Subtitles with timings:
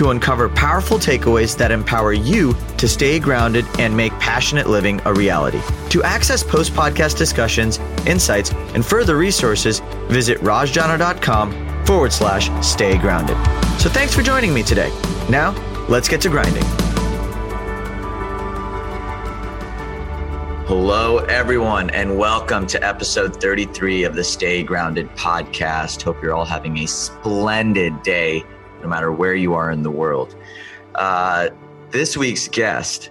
[0.00, 5.12] to uncover powerful takeaways that empower you to stay grounded and make passionate living a
[5.12, 5.60] reality.
[5.90, 13.36] To access post podcast discussions, insights, and further resources, visit rajjana.com forward slash stay grounded.
[13.78, 14.88] So thanks for joining me today.
[15.28, 15.50] Now,
[15.86, 16.64] let's get to grinding.
[20.66, 26.00] Hello, everyone, and welcome to episode 33 of the Stay Grounded podcast.
[26.00, 28.44] Hope you're all having a splendid day,
[28.82, 30.34] no matter where you are in the world.
[30.94, 31.48] Uh,
[31.90, 33.10] this week's guest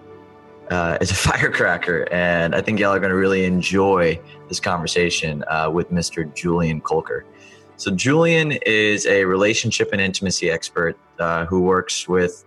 [0.69, 5.43] uh, is a firecracker, and I think y'all are going to really enjoy this conversation
[5.47, 6.33] uh, with Mr.
[6.35, 7.23] Julian Colker.
[7.77, 12.43] So, Julian is a relationship and intimacy expert uh, who works with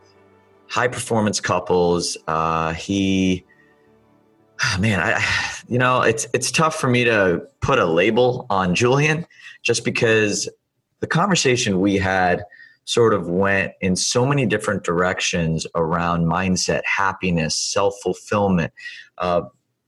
[0.68, 2.18] high performance couples.
[2.26, 3.44] Uh, he,
[4.62, 5.24] oh man, I,
[5.68, 9.26] you know, it's it's tough for me to put a label on Julian,
[9.62, 10.50] just because
[11.00, 12.44] the conversation we had
[12.84, 18.72] sort of went in so many different directions around mindset, happiness, self fulfillment,
[19.18, 19.42] uh,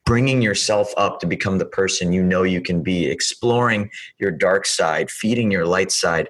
[0.04, 4.66] bringing yourself up to become the person you know you can be, exploring your dark
[4.66, 6.28] side, feeding your light side,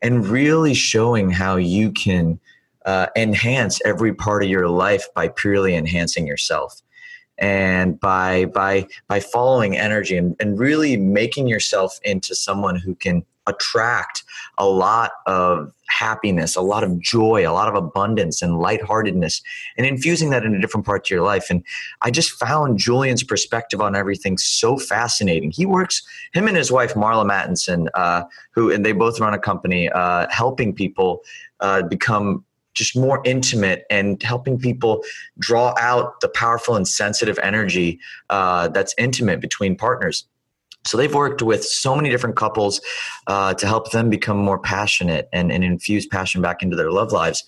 [0.00, 2.38] and really showing how you can
[2.84, 6.80] uh, enhance every part of your life by purely enhancing yourself.
[7.38, 13.26] And by by by following energy and, and really making yourself into someone who can
[13.46, 14.24] attract
[14.56, 19.42] a lot of happiness, a lot of joy, a lot of abundance and lightheartedness,
[19.76, 21.48] and infusing that into a different parts of your life.
[21.50, 21.62] And
[22.02, 25.50] I just found Julian's perspective on everything so fascinating.
[25.50, 29.38] He works, him and his wife, Marla Mattenson, uh, who, and they both run a
[29.38, 31.22] company uh, helping people
[31.60, 35.02] uh, become just more intimate and helping people
[35.38, 37.98] draw out the powerful and sensitive energy
[38.28, 40.26] uh, that's intimate between partners.
[40.86, 42.80] So they've worked with so many different couples
[43.26, 47.12] uh, to help them become more passionate and, and infuse passion back into their love
[47.12, 47.44] lives.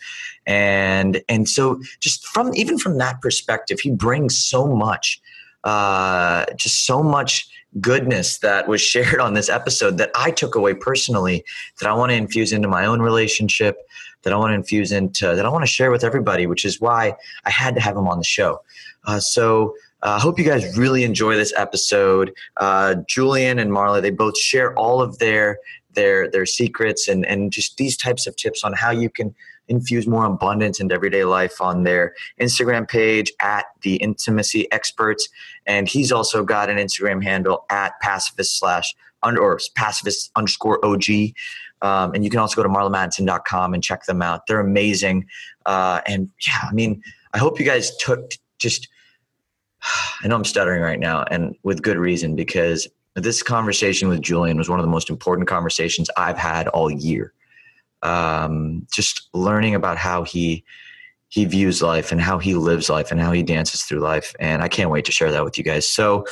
[0.46, 5.20] And and so just from even from that perspective, he brings so much,
[5.64, 7.48] uh, just so much
[7.80, 11.44] goodness that was shared on this episode that I took away personally
[11.80, 13.76] that I want to infuse into my own relationship,
[14.22, 16.80] that I want to infuse into, that I want to share with everybody, which is
[16.80, 18.62] why I had to have him on the show.
[19.06, 22.32] Uh, so I uh, hope you guys really enjoy this episode.
[22.56, 25.58] Uh, Julian and Marla, they both share all of their
[25.94, 29.34] their their secrets and and just these types of tips on how you can
[29.68, 35.28] infuse more abundance into everyday life on their Instagram page at the intimacy experts.
[35.66, 41.04] And he's also got an Instagram handle at pacifist slash under or pacifist underscore OG.
[41.82, 44.46] Um, and you can also go to marlamattenson.com and check them out.
[44.46, 45.26] They're amazing.
[45.66, 47.02] Uh, and yeah, I mean,
[47.34, 48.88] I hope you guys took just
[50.22, 54.58] I know I'm stuttering right now, and with good reason, because this conversation with Julian
[54.58, 57.32] was one of the most important conversations I've had all year.
[58.02, 60.64] Um, just learning about how he
[61.30, 64.62] he views life and how he lives life and how he dances through life, and
[64.62, 65.86] I can't wait to share that with you guys.
[65.86, 66.24] So,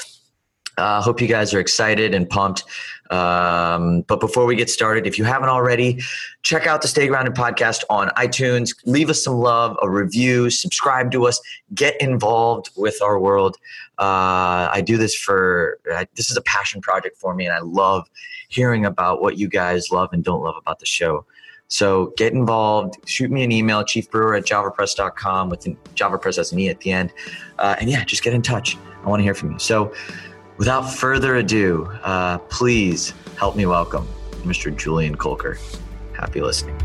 [0.79, 2.65] I uh, hope you guys are excited and pumped.
[3.11, 6.01] Um, but before we get started, if you haven't already,
[6.43, 8.75] check out the Stay Grounded podcast on iTunes.
[8.85, 11.41] Leave us some love, a review, subscribe to us,
[11.75, 13.57] get involved with our world.
[13.99, 15.79] Uh, I do this for,
[16.15, 18.07] this is a passion project for me, and I love
[18.49, 21.25] hearing about what you guys love and don't love about the show.
[21.69, 22.97] So get involved.
[23.09, 25.65] Shoot me an email, chiefbrewer at javapresse.com with
[25.95, 27.13] javapress as an E at the end.
[27.59, 28.77] Uh, and yeah, just get in touch.
[29.03, 29.59] I want to hear from you.
[29.59, 29.93] So,
[30.59, 34.09] Without further ado, uh, please help me welcome
[34.43, 34.75] Mr.
[34.75, 35.59] Julian Colker.
[36.15, 36.79] Happy listening.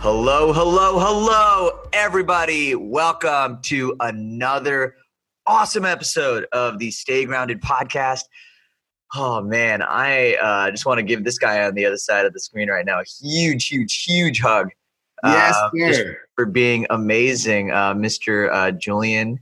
[0.00, 2.74] Hello, hello, hello, everybody.
[2.74, 4.96] Welcome to another
[5.46, 8.24] awesome episode of the Stay Grounded podcast.
[9.16, 12.32] Oh man, I uh, just want to give this guy on the other side of
[12.32, 14.70] the screen right now a huge, huge, huge hug.
[15.22, 16.18] Yes, uh, sir.
[16.34, 18.52] For being amazing, uh, Mr.
[18.52, 19.38] Uh, Julian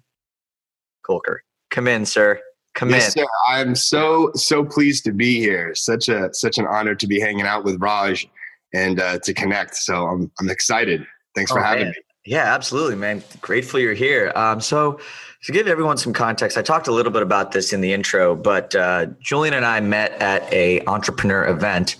[1.05, 1.39] Colker.
[1.71, 2.39] Come in, sir.
[2.75, 3.23] Come yes, in.
[3.23, 3.29] Sir.
[3.49, 5.75] I'm so so pleased to be here.
[5.75, 8.29] Such a such an honor to be hanging out with Raj
[8.75, 9.77] and uh, to connect.
[9.77, 11.07] So I'm I'm excited.
[11.35, 11.95] Thanks oh, for having man.
[11.97, 12.12] me.
[12.25, 13.23] Yeah, absolutely, man.
[13.41, 14.33] Grateful you're here.
[14.37, 15.01] Um, so
[15.43, 18.37] to give everyone some context, I talked a little bit about this in the intro,
[18.37, 21.97] but uh, Julian and I met at a entrepreneur event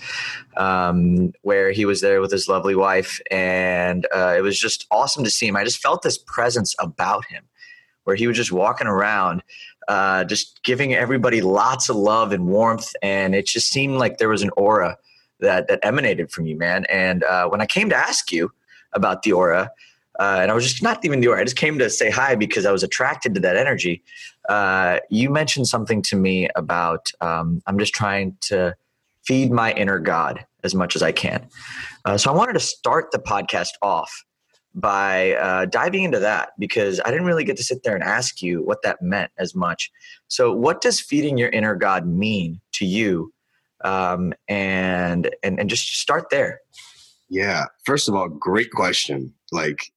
[0.57, 5.25] um, where he was there with his lovely wife, and uh, it was just awesome
[5.25, 5.57] to see him.
[5.57, 7.43] I just felt this presence about him,
[8.05, 9.43] where he was just walking around,
[9.89, 14.29] uh, just giving everybody lots of love and warmth, and it just seemed like there
[14.29, 14.97] was an aura
[15.41, 16.85] that that emanated from you, man.
[16.85, 18.53] And uh, when I came to ask you
[18.93, 19.73] about the aura,
[20.19, 21.41] uh, and I was just not even the aura.
[21.41, 24.03] I just came to say hi because I was attracted to that energy.
[24.49, 28.75] Uh, you mentioned something to me about um, I'm just trying to
[29.25, 31.47] feed my inner God as much as I can.
[32.05, 34.25] Uh, so I wanted to start the podcast off
[34.75, 38.43] by uh, diving into that because I didn't really get to sit there and ask
[38.43, 39.91] you what that meant as much.
[40.29, 43.32] So, what does feeding your inner God mean to you?
[43.85, 46.61] Um, and and and just start there.
[47.29, 47.67] Yeah.
[47.85, 49.32] First of all, great question.
[49.50, 49.92] Like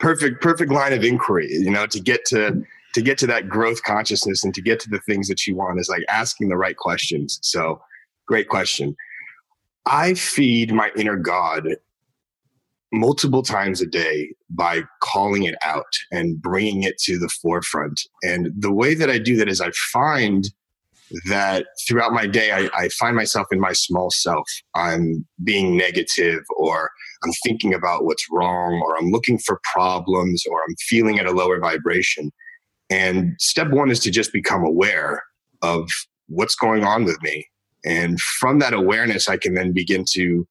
[0.00, 1.48] perfect perfect line of inquiry.
[1.50, 2.62] You know, to get to
[2.94, 5.78] to get to that growth consciousness and to get to the things that you want
[5.78, 7.38] is like asking the right questions.
[7.42, 7.80] So,
[8.26, 8.96] great question.
[9.86, 11.76] I feed my inner God
[12.92, 18.00] multiple times a day by calling it out and bringing it to the forefront.
[18.22, 20.50] And the way that I do that is I find
[21.28, 24.48] that throughout my day, I, I, find myself in my small self.
[24.74, 26.90] I'm being negative, or
[27.24, 31.32] I'm thinking about what's wrong, or I'm looking for problems, or I'm feeling at a
[31.32, 32.30] lower vibration.
[32.90, 35.22] And step one is to just become aware
[35.62, 35.88] of
[36.28, 37.46] what's going on with me.
[37.84, 40.46] And from that awareness, I can then begin to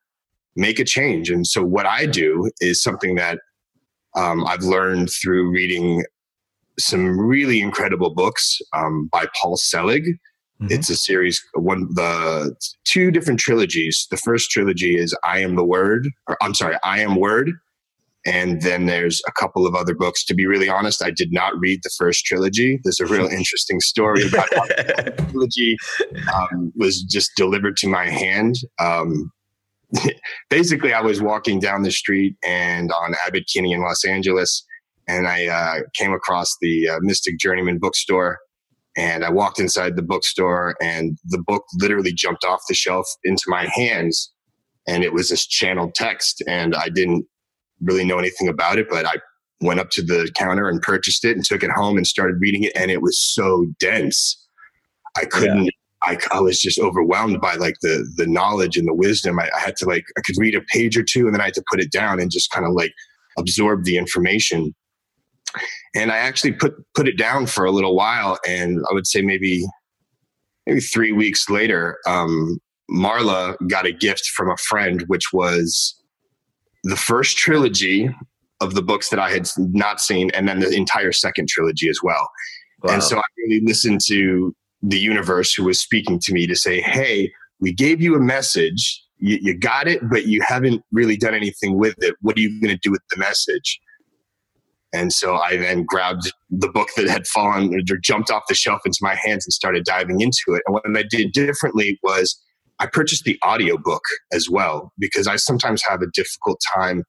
[0.56, 1.30] make a change.
[1.30, 3.40] And so, what I do is something that
[4.16, 6.04] um, I've learned through reading
[6.80, 10.06] some really incredible books um, by Paul Selig.
[10.62, 10.74] Mm-hmm.
[10.74, 12.54] It's a series, one the
[12.84, 14.08] two different trilogies.
[14.12, 17.52] The first trilogy is I Am the Word, or I'm sorry, I Am Word.
[18.26, 20.26] And then there's a couple of other books.
[20.26, 22.80] To be really honest, I did not read the first trilogy.
[22.84, 25.78] There's a real interesting story about how the trilogy
[26.34, 28.56] um, was just delivered to my hand.
[28.80, 29.32] Um,
[30.50, 34.66] basically, I was walking down the street and on Abbot Kinney in Los Angeles,
[35.08, 38.40] and I uh, came across the uh, Mystic Journeyman bookstore
[39.00, 43.44] and I walked inside the bookstore, and the book literally jumped off the shelf into
[43.48, 44.30] my hands.
[44.88, 47.26] And it was this channeled text, and I didn't
[47.80, 49.14] really know anything about it, but I
[49.62, 52.64] went up to the counter and purchased it and took it home and started reading
[52.64, 52.74] it.
[52.76, 54.38] And it was so dense.
[55.16, 55.72] I couldn't, yeah.
[56.04, 59.40] I, I was just overwhelmed by like the, the knowledge and the wisdom.
[59.40, 61.46] I, I had to like, I could read a page or two and then I
[61.46, 62.94] had to put it down and just kind of like
[63.38, 64.74] absorb the information
[65.96, 69.22] and I actually put put it down for a little while, and I would say
[69.22, 69.66] maybe
[70.66, 72.60] maybe three weeks later, um,
[72.92, 75.96] Marla got a gift from a friend, which was
[76.84, 78.14] the first trilogy
[78.62, 82.00] of the books that I had not seen, and then the entire second trilogy as
[82.04, 82.30] well.
[82.84, 82.94] Wow.
[82.94, 86.82] And so I really listened to the universe who was speaking to me to say,
[86.82, 91.34] "Hey, we gave you a message." You, you got it, but you haven't really done
[91.34, 92.16] anything with it.
[92.22, 93.82] What are you going to do with the message?
[94.92, 98.82] And so I then grabbed the book that had fallen or jumped off the shelf
[98.86, 100.64] into my hands and started diving into it.
[100.66, 102.40] And what I did differently was
[102.80, 104.02] I purchased the audiobook
[104.34, 107.04] as well because I sometimes have a difficult time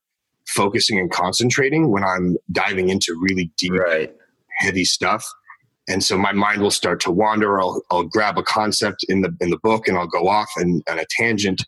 [0.48, 4.12] focusing and concentrating when I'm diving into really deep, right.
[4.58, 5.24] heavy stuff.
[5.88, 7.60] And so my mind will start to wander.
[7.60, 10.82] I'll, I'll grab a concept in the in the book and I'll go off and
[10.90, 11.64] on a tangent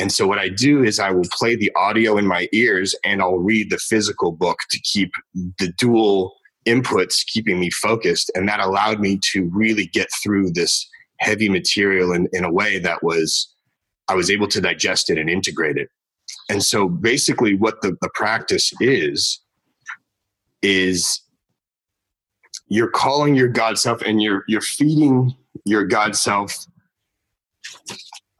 [0.00, 3.20] and so what I do is I will play the audio in my ears and
[3.20, 6.34] I'll read the physical book to keep the dual
[6.66, 8.32] inputs keeping me focused.
[8.34, 10.88] And that allowed me to really get through this
[11.18, 13.54] heavy material in, in a way that was,
[14.08, 15.90] I was able to digest it and integrate it.
[16.48, 19.38] And so basically what the, the practice is,
[20.62, 21.20] is
[22.68, 26.56] you're calling your God self and you're, you're feeding your God self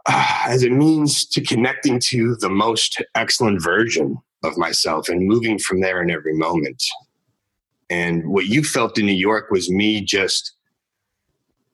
[0.47, 5.81] as a means to connecting to the most excellent version of myself and moving from
[5.81, 6.83] there in every moment.
[7.91, 10.55] And what you felt in New York was me just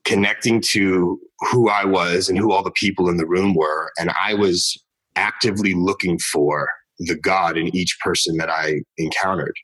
[0.04, 3.92] connecting to who I was and who all the people in the room were.
[3.98, 4.82] And I was
[5.16, 6.68] actively looking for
[6.98, 9.54] the God in each person that I encountered.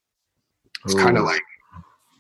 [0.85, 1.43] It's kind of like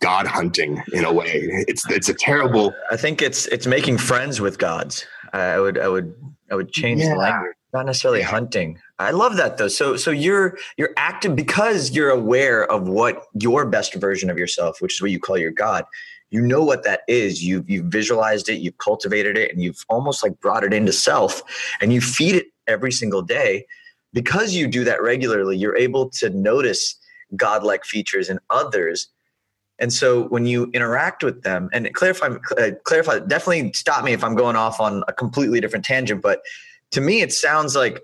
[0.00, 1.48] God hunting in a way.
[1.68, 2.72] It's it's a terrible.
[2.90, 5.04] I think it's it's making friends with gods.
[5.32, 6.14] I would I would
[6.50, 7.10] I would change yeah.
[7.10, 7.54] the language.
[7.72, 8.26] Not necessarily yeah.
[8.26, 8.78] hunting.
[8.98, 9.68] I love that though.
[9.68, 14.80] So so you're you're active because you're aware of what your best version of yourself,
[14.80, 15.84] which is what you call your God.
[16.30, 17.42] You know what that is.
[17.42, 21.42] You've you've visualized it, you've cultivated it, and you've almost like brought it into self,
[21.80, 23.66] and you feed it every single day.
[24.14, 26.98] Because you do that regularly, you're able to notice
[27.34, 29.08] godlike features in others
[29.82, 34.22] and so when you interact with them, and clarify, uh, clarify, definitely stop me if
[34.22, 36.22] I'm going off on a completely different tangent.
[36.22, 36.40] But
[36.92, 38.00] to me, it sounds like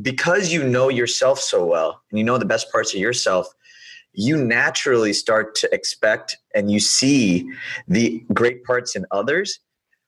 [0.00, 3.46] because you know yourself so well and you know the best parts of yourself,
[4.14, 7.46] you naturally start to expect and you see
[7.86, 9.60] the great parts in others,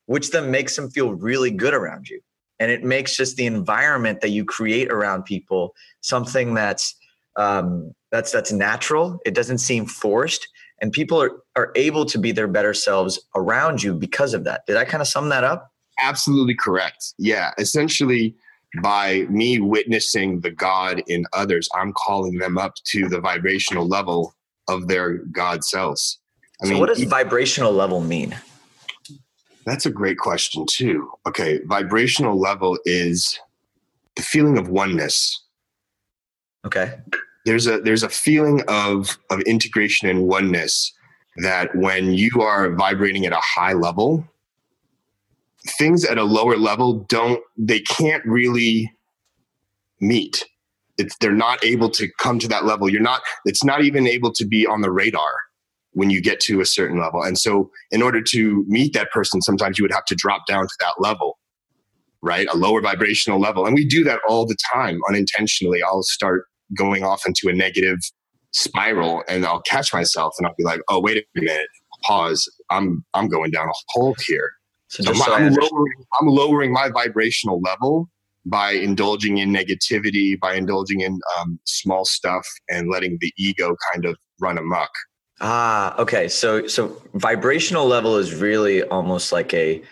[0.07, 2.23] which then makes them feel really good around you.
[2.59, 6.95] And it makes just the environment that you create around people something that's
[7.37, 9.21] um, that's that's natural.
[9.27, 10.49] It doesn't seem forced,
[10.83, 14.67] and people are are able to be their better selves around you because of that.
[14.67, 15.71] Did I kind of sum that up?
[16.01, 17.15] Absolutely correct.
[17.19, 18.35] Yeah, essentially
[18.83, 24.35] by me witnessing the God in others, I'm calling them up to the vibrational level
[24.69, 26.19] of their God selves.
[26.63, 28.35] I so, mean, what does vibrational level mean?
[29.67, 31.11] That's a great question, too.
[31.27, 33.39] Okay, vibrational level is
[34.17, 35.45] the feeling of oneness.
[36.65, 36.95] Okay.
[37.45, 40.93] There's a there's a feeling of of integration and oneness
[41.37, 44.25] that when you are vibrating at a high level,
[45.79, 48.93] things at a lower level don't they can't really
[50.01, 50.45] meet.
[50.99, 52.89] It's they're not able to come to that level.
[52.89, 55.33] You're not it's not even able to be on the radar
[55.95, 57.23] when you get to a certain level.
[57.23, 60.65] And so in order to meet that person sometimes you would have to drop down
[60.67, 61.39] to that level
[62.23, 62.47] right?
[62.53, 63.67] A lower vibrational level.
[63.67, 65.83] And we do that all the time unintentionally.
[65.83, 67.99] I'll start going off into a negative
[68.53, 71.69] spiral and i'll catch myself and i'll be like oh wait a minute
[72.03, 74.53] pause i'm i'm going down a hole here
[74.93, 78.11] so, so my, I'm, lowering, I'm lowering my vibrational level
[78.45, 84.05] by indulging in negativity, by indulging in um, small stuff, and letting the ego kind
[84.05, 84.91] of run amok.
[85.41, 86.29] Ah, okay.
[86.29, 89.83] So so vibrational level is really almost like a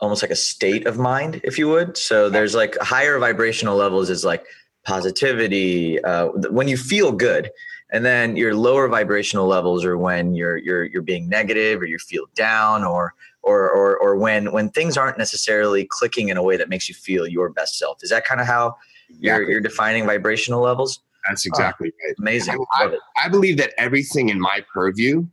[0.00, 1.98] almost like a state of mind, if you would.
[1.98, 4.46] So there's like higher vibrational levels is like
[4.86, 7.50] positivity uh, when you feel good,
[7.90, 11.98] and then your lower vibrational levels are when you're you're you're being negative or you
[11.98, 16.56] feel down or or or or when when things aren't necessarily clicking in a way
[16.56, 17.98] that makes you feel your best self.
[18.02, 18.76] Is that kind of how
[19.20, 21.00] you're you're defining vibrational levels?
[21.28, 22.14] That's exactly oh, right.
[22.18, 22.64] Amazing.
[22.72, 25.26] I, I, believe that everything in my purview,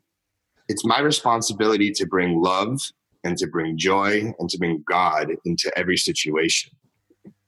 [0.67, 2.81] it's my responsibility to bring love
[3.23, 6.71] and to bring joy and to bring God into every situation.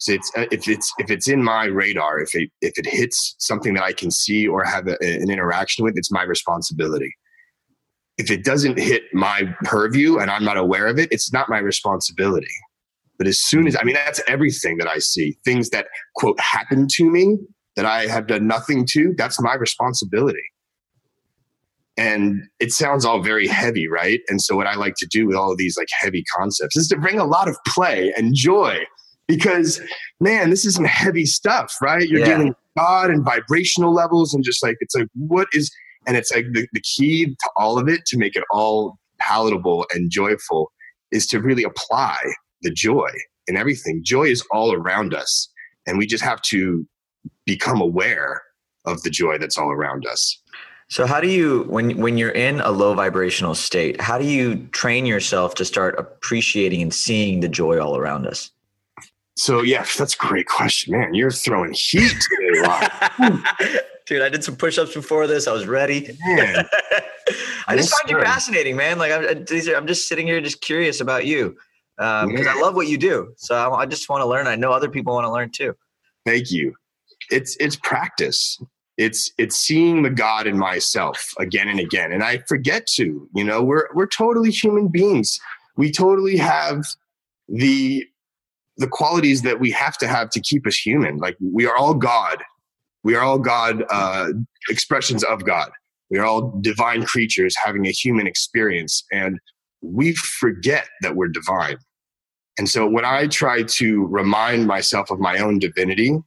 [0.07, 3.73] It's uh, if it's if it's in my radar, if it if it hits something
[3.75, 7.13] that I can see or have a, an interaction with, it's my responsibility
[8.17, 11.59] if it doesn't hit my purview and I'm not aware of it, it's not my
[11.59, 12.53] responsibility.
[13.17, 16.87] But as soon as I mean, that's everything that I see things that quote happen
[16.91, 17.37] to me
[17.75, 20.43] that I have done nothing to, that's my responsibility.
[21.97, 24.19] And it sounds all very heavy, right?
[24.27, 26.89] And so, what I like to do with all of these like heavy concepts is
[26.89, 28.79] to bring a lot of play and joy
[29.27, 29.81] because,
[30.19, 32.07] man, this is some heavy stuff, right?
[32.07, 32.25] You're yeah.
[32.25, 35.71] dealing with God and vibrational levels, and just like, it's like, what is,
[36.07, 39.85] and it's like the, the key to all of it to make it all palatable
[39.93, 40.71] and joyful
[41.11, 42.17] is to really apply
[42.61, 43.09] the joy
[43.47, 44.01] in everything.
[44.03, 45.49] Joy is all around us.
[45.87, 46.85] And we just have to
[47.45, 48.41] become aware
[48.85, 50.41] of the joy that's all around us.
[50.87, 54.67] So how do you when when you're in a low vibrational state, how do you
[54.67, 58.51] train yourself to start appreciating and seeing the joy all around us?
[59.35, 61.13] So yeah, that's a great question, man.
[61.13, 63.39] You're throwing heat today,
[64.05, 64.21] dude.
[64.21, 65.47] I did some push-ups before this.
[65.47, 66.17] I was ready.
[66.25, 66.65] Man,
[67.67, 68.97] I just find you fascinating, man.
[68.97, 71.57] Like I'm, I'm just sitting here, just curious about you
[71.97, 73.33] because um, I love what you do.
[73.37, 74.47] So I, I just want to learn.
[74.47, 75.75] I know other people want to learn too.
[76.25, 76.75] Thank you.
[77.31, 78.59] It's it's practice.
[78.97, 83.27] It's it's seeing the God in myself again and again, and I forget to.
[83.33, 85.39] You know, we're we're totally human beings.
[85.75, 86.85] We totally have
[87.49, 88.07] the
[88.77, 91.17] the qualities that we have to have to keep us human.
[91.17, 92.43] Like we are all God
[93.05, 94.29] we are all God, uh,
[94.67, 95.69] expressions of God.
[96.09, 99.39] We are all divine creatures having a human experience, and
[99.81, 101.77] we forget that we're divine.
[102.57, 106.17] And so when I try to remind myself of my own divinity,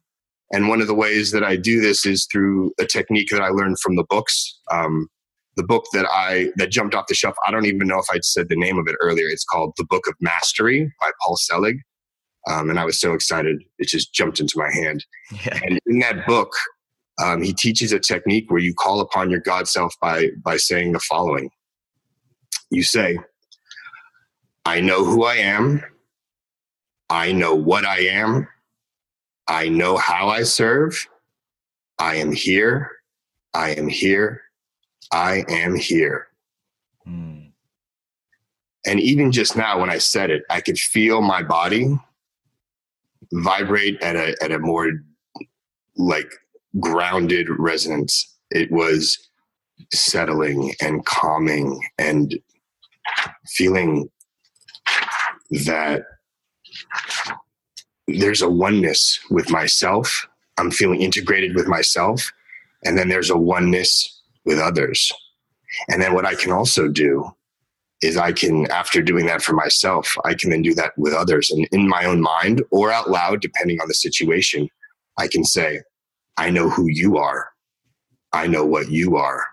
[0.52, 3.49] and one of the ways that I do this is through a technique that I
[3.49, 4.61] learned from the books.
[4.71, 5.09] Um,
[5.57, 7.35] the book that I that jumped off the shelf.
[7.45, 9.26] I don't even know if I said the name of it earlier.
[9.26, 11.78] It's called The Book of Mastery by Paul Selig.
[12.47, 15.04] Um, and I was so excited, it just jumped into my hand.
[15.45, 15.59] Yeah.
[15.62, 16.52] And in that book,
[17.23, 20.92] um, he teaches a technique where you call upon your God self by, by saying
[20.92, 21.50] the following
[22.71, 23.18] You say,
[24.64, 25.83] I know who I am,
[27.11, 28.47] I know what I am,
[29.47, 31.07] I know how I serve,
[31.99, 32.90] I am here,
[33.52, 34.42] I am here,
[35.12, 36.28] I am here.
[37.04, 37.38] Hmm.
[38.87, 41.99] And even just now, when I said it, I could feel my body
[43.32, 44.90] vibrate at a at a more
[45.96, 46.30] like
[46.80, 48.37] grounded resonance.
[48.50, 49.18] It was
[49.92, 52.38] settling and calming and
[53.46, 54.10] feeling
[55.64, 56.02] that
[58.06, 60.26] there's a oneness with myself.
[60.58, 62.32] I'm feeling integrated with myself.
[62.84, 65.12] And then there's a oneness with others.
[65.88, 67.30] And then what I can also do
[68.02, 71.50] is I can, after doing that for myself, I can then do that with others.
[71.50, 74.69] And in my own mind or out loud, depending on the situation,
[75.19, 75.81] I can say,
[76.37, 77.49] I know who you are.
[78.33, 79.45] I know what you are.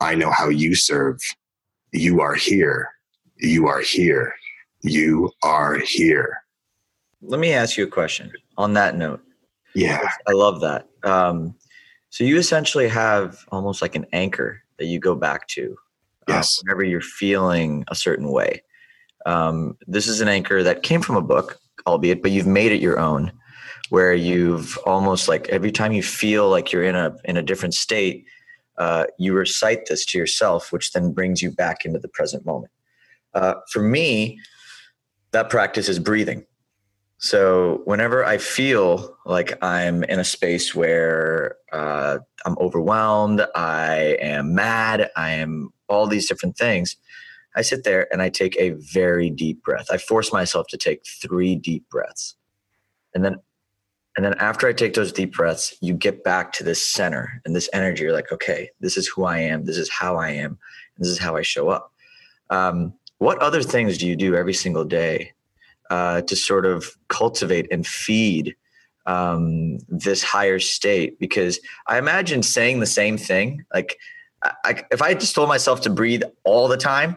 [0.00, 1.20] I know how you serve.
[1.92, 2.90] You are here.
[3.36, 4.34] You are here.
[4.82, 6.42] You are here.
[7.22, 9.22] Let me ask you a question on that note.
[9.74, 10.08] Yeah.
[10.26, 10.88] I love that.
[11.04, 11.54] Um,
[12.10, 15.76] so you essentially have almost like an anchor that you go back to
[16.28, 16.58] uh, Yes.
[16.62, 18.62] whenever you're feeling a certain way.
[19.26, 22.80] Um, this is an anchor that came from a book, albeit, but you've made it
[22.80, 23.32] your own,
[23.90, 27.74] where you've almost like every time you feel like you're in a in a different
[27.74, 28.24] state,
[28.78, 32.72] uh, you recite this to yourself, which then brings you back into the present moment.
[33.34, 34.38] Uh, for me,
[35.32, 36.44] that practice is breathing.
[37.18, 44.54] So whenever I feel like I'm in a space where uh, I'm overwhelmed, I am
[44.54, 46.96] mad, I am all these different things,
[47.56, 49.86] I sit there and I take a very deep breath.
[49.90, 52.36] I force myself to take three deep breaths,
[53.14, 53.36] and then,
[54.16, 57.54] and then after I take those deep breaths, you get back to this center and
[57.54, 58.04] this energy.
[58.04, 59.64] You're like, okay, this is who I am.
[59.64, 60.58] This is how I am.
[60.98, 61.92] This is how I show up.
[62.50, 65.32] Um, what other things do you do every single day
[65.90, 68.54] uh, to sort of cultivate and feed
[69.06, 73.96] um, this higher state because i imagine saying the same thing like
[74.42, 77.16] I, if i just told myself to breathe all the time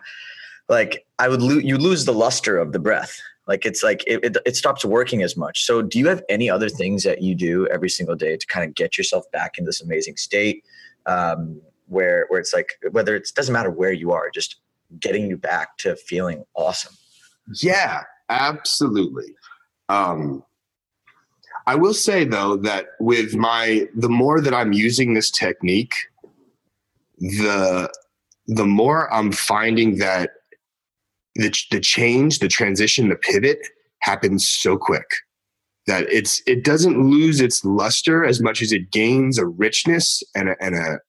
[0.69, 3.19] like i would lose you lose the luster of the breath.
[3.47, 5.65] Like it's like it, it, it stops working as much.
[5.65, 8.65] So do you have any other things that you do every single day to kind
[8.67, 10.63] of get yourself back in this amazing state
[11.05, 14.57] um, where where it's like whether it doesn't matter where you are just
[14.99, 16.95] getting you back to feeling awesome?
[17.61, 19.35] Yeah, absolutely.
[19.89, 20.43] Um,
[21.67, 25.95] I will say though that with my the more that I'm using this technique,
[27.21, 27.91] the
[28.47, 30.31] the more I'm finding that
[31.35, 33.59] the the change, the transition, the pivot
[33.99, 35.05] happens so quick
[35.87, 40.49] that it's it doesn't lose its luster as much as it gains a richness and
[40.49, 40.99] a, and a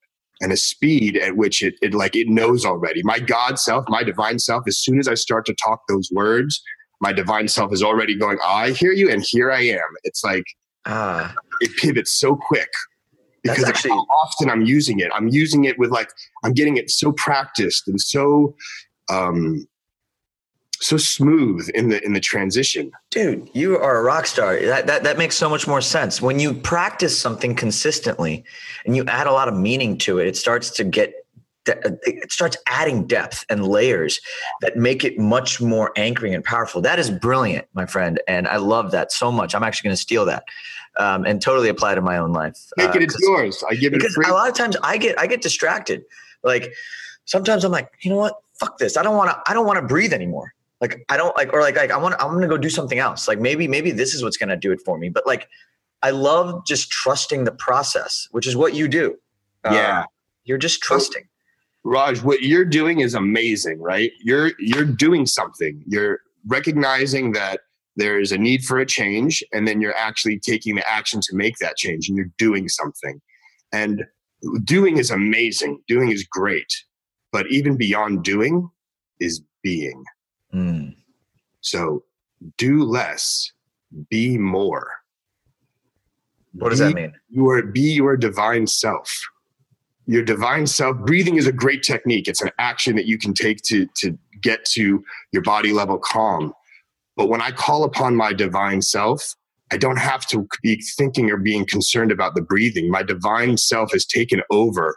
[0.40, 3.02] and a speed at which it, it like it knows already.
[3.04, 6.60] My God self, my divine self, as soon as I start to talk those words,
[7.00, 9.88] my divine self is already going, oh, I hear you, and here I am.
[10.04, 10.44] It's like
[10.84, 12.68] ah it pivots so quick
[13.42, 15.10] because actually- how often I'm using it.
[15.14, 16.10] I'm using it with like
[16.44, 18.54] I'm getting it so practiced and so
[19.08, 19.66] um
[20.80, 22.90] so smooth in the in the transition.
[23.10, 24.58] Dude, you are a rock star.
[24.60, 26.20] That, that that makes so much more sense.
[26.20, 28.44] When you practice something consistently
[28.84, 31.14] and you add a lot of meaning to it, it starts to get
[31.64, 34.20] it starts adding depth and layers
[34.62, 36.80] that make it much more anchoring and powerful.
[36.80, 39.54] That is brilliant, my friend, and I love that so much.
[39.54, 40.42] I'm actually going to steal that
[40.98, 42.70] um, and totally apply to my own life.
[42.76, 43.64] Make Uh, it it's yours.
[43.68, 46.04] I give it because a lot of times I get I get distracted.
[46.42, 46.72] Like
[47.24, 48.34] sometimes I'm like, you know what?
[48.58, 48.96] Fuck this.
[48.96, 49.42] I don't want to.
[49.46, 50.54] I don't want to breathe anymore.
[50.80, 52.14] Like I don't like or like like I want.
[52.20, 53.28] I'm gonna go do something else.
[53.28, 55.08] Like maybe maybe this is what's gonna do it for me.
[55.08, 55.48] But like
[56.02, 59.16] I love just trusting the process, which is what you do.
[59.64, 60.04] Um, yeah.
[60.44, 61.22] you're just trusting.
[61.84, 64.12] Raj, what you're doing is amazing, right?
[64.22, 65.82] You're you're doing something.
[65.86, 67.60] You're recognizing that
[67.96, 71.36] there is a need for a change, and then you're actually taking the action to
[71.36, 73.20] make that change, and you're doing something.
[73.72, 74.04] And
[74.64, 75.80] doing is amazing.
[75.88, 76.72] Doing is great,
[77.30, 78.68] but even beyond doing
[79.20, 80.04] is being.
[80.54, 80.94] Mm.
[81.60, 82.04] So
[82.58, 83.52] do less,
[84.10, 84.90] be more.
[86.54, 87.12] What does Be that mean?
[87.30, 89.10] your be your divine self
[90.06, 93.62] your divine self breathing is a great technique it's an action that you can take
[93.62, 95.02] to to get to
[95.32, 96.52] your body level calm
[97.16, 99.34] but when i call upon my divine self
[99.72, 103.92] i don't have to be thinking or being concerned about the breathing my divine self
[103.92, 104.96] has taken over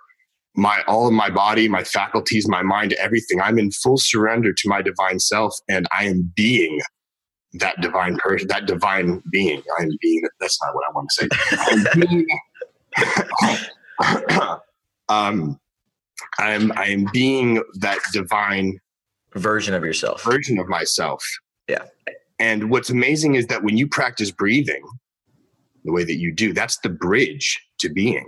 [0.55, 4.69] my all of my body my faculties my mind everything i'm in full surrender to
[4.69, 6.79] my divine self and i am being
[7.53, 11.23] that divine person that divine being i am being that's not what i want to
[11.23, 11.29] say
[11.71, 12.27] I'm being,
[15.09, 15.59] um,
[16.39, 18.79] I'm I'm being that divine
[19.35, 20.23] Version of yourself.
[20.23, 21.21] version of myself.
[21.67, 21.83] Yeah.
[22.39, 24.83] And what's amazing is that when you practice breathing
[25.83, 28.27] the way that you do, that's the bridge to being.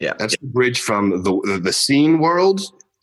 [0.00, 0.14] Yeah.
[0.18, 2.60] That's the bridge from the the, the seen world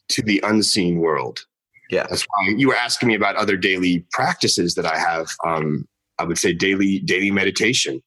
[0.09, 1.45] to the unseen world.
[1.89, 2.05] Yeah.
[2.09, 5.27] That's why you were asking me about other daily practices that I have.
[5.45, 5.85] Um,
[6.19, 8.01] I would say daily daily meditation.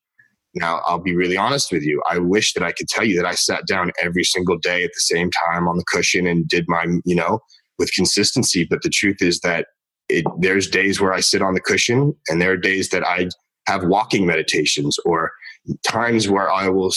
[0.55, 2.03] Now, I'll be really honest with you.
[2.09, 4.91] I wish that I could tell you that I sat down every single day at
[4.95, 7.41] the same time on the cushion and did my, you know,
[7.79, 8.67] with consistency.
[8.69, 9.67] But the truth is that
[10.09, 13.29] it, there's days where I sit on the cushion and there are days that I
[13.67, 15.33] have walking meditations or
[15.85, 16.93] times where I will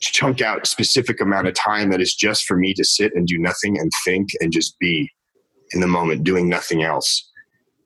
[0.00, 3.38] chunk out specific amount of time that is just for me to sit and do
[3.38, 5.08] nothing and think and just be
[5.72, 7.30] in the moment doing nothing else.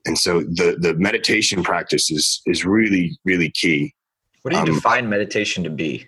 [0.07, 3.93] And so the the meditation practice is is really really key.
[4.43, 6.07] What do you um, define meditation to be?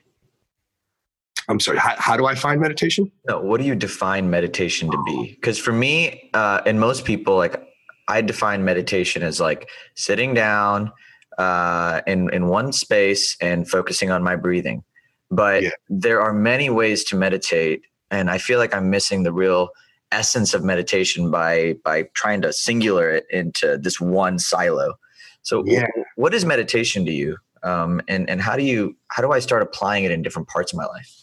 [1.48, 3.10] I'm sorry how, how do i find meditation?
[3.26, 5.34] No what do you define meditation to be?
[5.34, 7.67] Because for me uh, and most people like
[8.08, 10.90] i define meditation as like sitting down
[11.38, 14.82] uh, in in one space and focusing on my breathing.
[15.30, 15.70] But yeah.
[15.88, 19.68] there are many ways to meditate and i feel like i'm missing the real
[20.10, 24.94] essence of meditation by by trying to singular it into this one silo.
[25.42, 25.86] So yeah.
[26.16, 27.36] what is meditation to you?
[27.62, 30.72] Um, and and how do you how do i start applying it in different parts
[30.72, 31.14] of my life?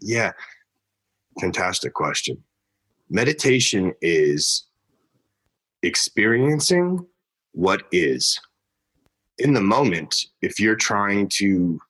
[0.00, 0.32] Yeah.
[1.40, 2.42] Fantastic question.
[3.10, 4.64] Meditation is
[5.86, 7.06] experiencing
[7.52, 8.40] what is.
[9.38, 11.80] In the moment if you're trying to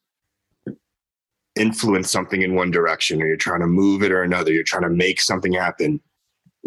[1.56, 4.82] influence something in one direction or you're trying to move it or another you're trying
[4.82, 5.98] to make something happen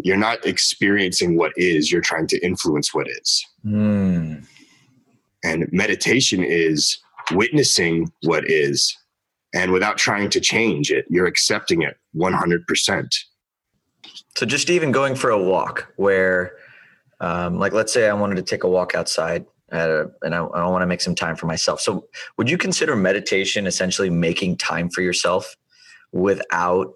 [0.02, 3.46] you're not experiencing what is you're trying to influence what is.
[3.64, 4.44] Mm.
[5.44, 6.98] and meditation is
[7.32, 8.96] witnessing what is.
[9.54, 13.24] And without trying to change it you're accepting it 100%
[14.36, 16.52] so just even going for a walk where
[17.20, 20.66] um, like let's say i wanted to take a walk outside a, and I, I
[20.68, 24.90] want to make some time for myself so would you consider meditation essentially making time
[24.90, 25.56] for yourself
[26.12, 26.94] without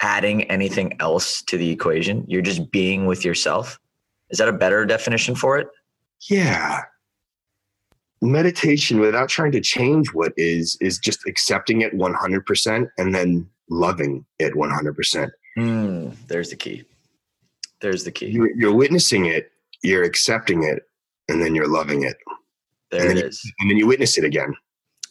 [0.00, 2.24] adding anything else to the equation.
[2.28, 3.78] You're just being with yourself.
[4.30, 5.68] Is that a better definition for it?
[6.28, 6.82] Yeah.
[8.20, 14.24] Meditation without trying to change what is, is just accepting it 100% and then loving
[14.38, 15.30] it 100%.
[15.58, 16.84] Mm, there's the key.
[17.84, 18.28] There's the key.
[18.28, 20.84] You're, you're, witnessing it, you're accepting it,
[21.28, 22.16] and then you're loving it.
[22.90, 23.44] There and it is.
[23.44, 24.54] You, and then you witness it again.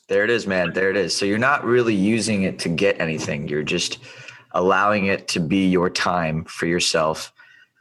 [0.09, 0.73] There it is, man.
[0.73, 1.15] There it is.
[1.15, 3.47] So you're not really using it to get anything.
[3.47, 3.99] You're just
[4.53, 7.31] allowing it to be your time for yourself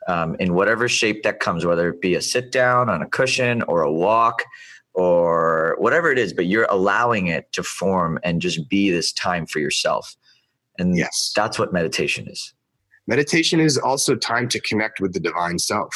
[0.09, 3.63] um, in whatever shape that comes, whether it be a sit down on a cushion
[3.63, 4.43] or a walk
[4.93, 9.47] or whatever it is, but you're allowing it to form and just be this time
[9.47, 10.15] for yourself.
[10.79, 12.53] And yes, that's what meditation is.
[13.07, 15.95] Meditation is also time to connect with the divine self.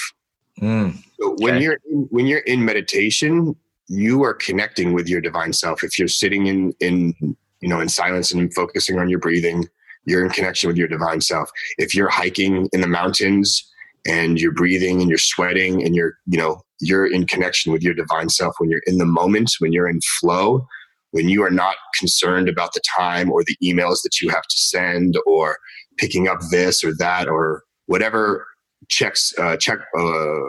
[0.61, 3.55] Mm, so when you're in, when you're in meditation,
[3.88, 5.85] you are connecting with your divine self.
[5.85, 7.14] If you're sitting in in
[7.61, 9.66] you know in silence and focusing on your breathing,
[10.07, 11.51] you're in connection with your divine self.
[11.79, 13.71] If you're hiking in the mountains
[14.07, 17.95] and you're breathing and you're sweating and you're, you know, you're in connection with your
[17.95, 20.66] divine self when you're in the moment, when you're in flow,
[21.11, 24.59] when you are not concerned about the time or the emails that you have to
[24.59, 25.59] send or
[25.98, 28.46] picking up this or that or whatever
[28.88, 30.40] checks uh, check uh,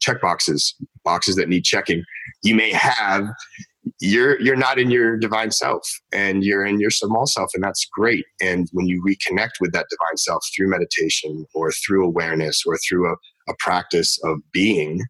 [0.00, 2.02] check boxes boxes that need checking
[2.42, 3.28] you may have
[4.00, 5.82] you're you're not in your divine self
[6.12, 8.24] and you're in your small self and that's great.
[8.40, 13.10] And when you reconnect with that divine self through meditation or through awareness or through
[13.10, 13.16] a,
[13.48, 15.02] a practice of being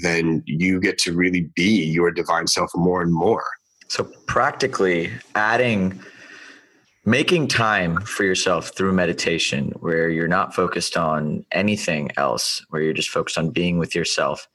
[0.00, 3.44] then you get to really be your divine self more and more.
[3.88, 6.00] So practically adding
[7.04, 12.94] making time for yourself through meditation where you're not focused on anything else where you're
[12.94, 14.48] just focused on being with yourself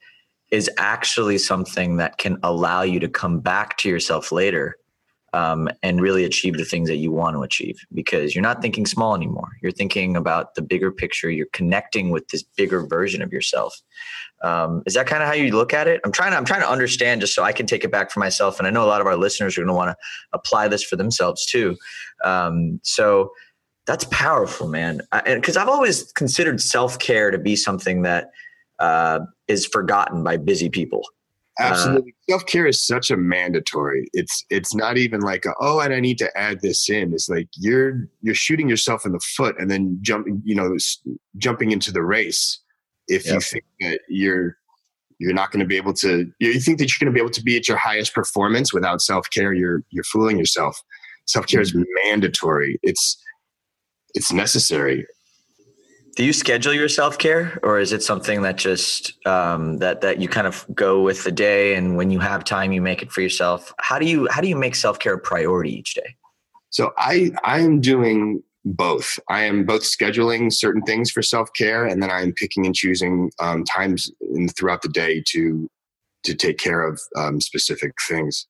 [0.50, 4.76] is actually something that can allow you to come back to yourself later
[5.32, 8.84] um, and really achieve the things that you want to achieve because you're not thinking
[8.84, 9.50] small anymore.
[9.62, 11.30] You're thinking about the bigger picture.
[11.30, 13.80] You're connecting with this bigger version of yourself.
[14.42, 16.00] Um, is that kind of how you look at it?
[16.04, 18.20] I'm trying to I'm trying to understand just so I can take it back for
[18.20, 18.58] myself.
[18.58, 19.96] And I know a lot of our listeners are going to want to
[20.32, 21.76] apply this for themselves too.
[22.24, 23.32] Um, so
[23.86, 25.02] that's powerful, man.
[25.24, 28.30] Because I've always considered self care to be something that
[28.78, 31.02] uh, is forgotten by busy people.
[31.58, 34.08] Absolutely, uh, self care is such a mandatory.
[34.12, 37.12] It's it's not even like a, oh, and I need to add this in.
[37.12, 40.76] It's like you're you're shooting yourself in the foot and then jumping, you know,
[41.36, 42.60] jumping into the race.
[43.10, 43.34] If yep.
[43.34, 44.56] you think that you're
[45.18, 47.32] you're not going to be able to, you think that you're going to be able
[47.32, 49.52] to be at your highest performance without self care.
[49.52, 50.80] You're you're fooling yourself.
[51.26, 52.78] Self care is mandatory.
[52.82, 53.22] It's
[54.14, 55.06] it's necessary
[56.16, 60.20] do you schedule your self care, or is it something that just um, that that
[60.20, 63.12] you kind of go with the day, and when you have time, you make it
[63.12, 63.72] for yourself?
[63.78, 66.16] How do you how do you make self care a priority each day?
[66.70, 69.18] So I I am doing both.
[69.28, 72.74] I am both scheduling certain things for self care, and then I am picking and
[72.74, 75.70] choosing um, times in, throughout the day to
[76.24, 78.46] to take care of um, specific things.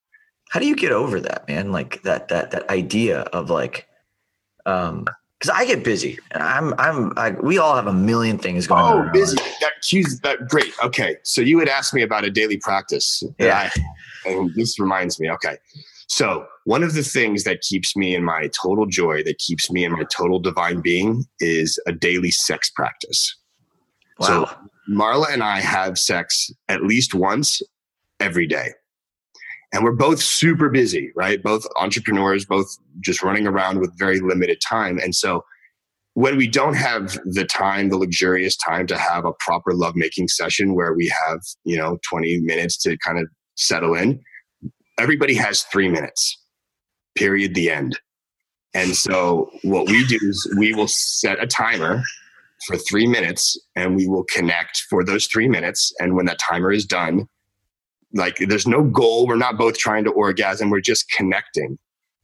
[0.51, 1.73] How do you get over that, man?
[1.73, 3.87] Like that that that idea of like
[4.67, 5.07] um,
[5.39, 8.83] because I get busy and I'm I'm I, we all have a million things going
[8.83, 9.09] oh, on.
[9.09, 9.37] Oh, busy.
[9.61, 10.73] That cues that great.
[10.85, 13.23] Okay, so you had asked me about a daily practice.
[13.39, 15.31] Yeah, I, and this reminds me.
[15.31, 15.57] Okay,
[16.11, 19.85] so one of the things that keeps me in my total joy, that keeps me
[19.85, 23.37] in my total divine being, is a daily sex practice.
[24.19, 24.27] Wow.
[24.27, 24.51] So
[24.91, 27.63] Marla and I have sex at least once
[28.21, 28.73] every day
[29.73, 31.43] and we're both super busy, right?
[31.43, 32.67] Both entrepreneurs, both
[33.01, 34.99] just running around with very limited time.
[34.99, 35.45] And so
[36.15, 40.75] when we don't have the time, the luxurious time to have a proper lovemaking session
[40.75, 44.21] where we have, you know, 20 minutes to kind of settle in,
[45.01, 46.39] everybody has three minutes,
[47.17, 47.99] period, the end.
[48.75, 52.03] And so what we do is we will set a timer
[52.67, 55.93] for three minutes and we will connect for those three minutes.
[55.99, 57.27] And when that timer is done,
[58.13, 59.27] like there's no goal.
[59.27, 60.71] We're not both trying to orgasm.
[60.71, 61.79] We're just connecting.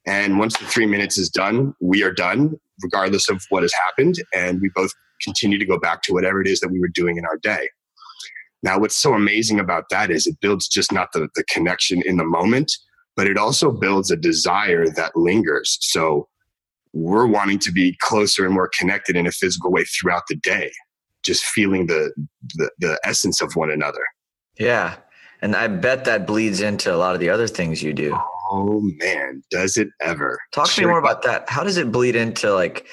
[0.07, 4.17] And once the three minutes is done, we are done, regardless of what has happened.
[4.35, 4.91] And we both
[5.23, 7.69] continue to go back to whatever it is that we were doing in our day.
[8.67, 12.17] Now, what's so amazing about that is it builds just not the, the connection in
[12.17, 12.73] the moment,
[13.15, 15.79] but it also builds a desire that lingers.
[15.83, 16.27] So
[16.93, 20.73] we're wanting to be closer and more connected in a physical way throughout the day,
[21.23, 22.13] just feeling the,
[22.57, 24.05] the, the essence of one another.
[24.59, 24.97] Yeah.
[25.43, 28.19] And I bet that bleeds into a lot of the other things you do.
[28.51, 30.41] Oh man, does it ever?
[30.53, 31.49] Talk to me more about that.
[31.49, 32.85] How does it bleed into like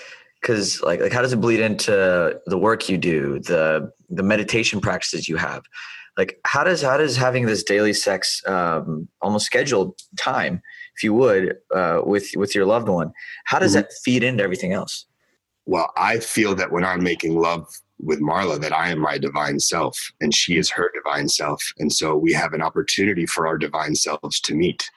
[0.44, 4.82] cuz like like how does it bleed into the work you do, the the meditation
[4.82, 5.64] practices you have?
[6.18, 10.62] Like how does how does having this daily sex um almost scheduled time
[10.96, 13.12] if you would uh with with your loved one,
[13.46, 13.82] how does mm-hmm.
[13.82, 15.06] that feed into everything else?
[15.66, 17.68] Well, I feel that when I'm making love
[18.00, 21.64] with Marla that I am my divine self and she is her divine self.
[21.80, 24.90] And so we have an opportunity for our divine selves to meet.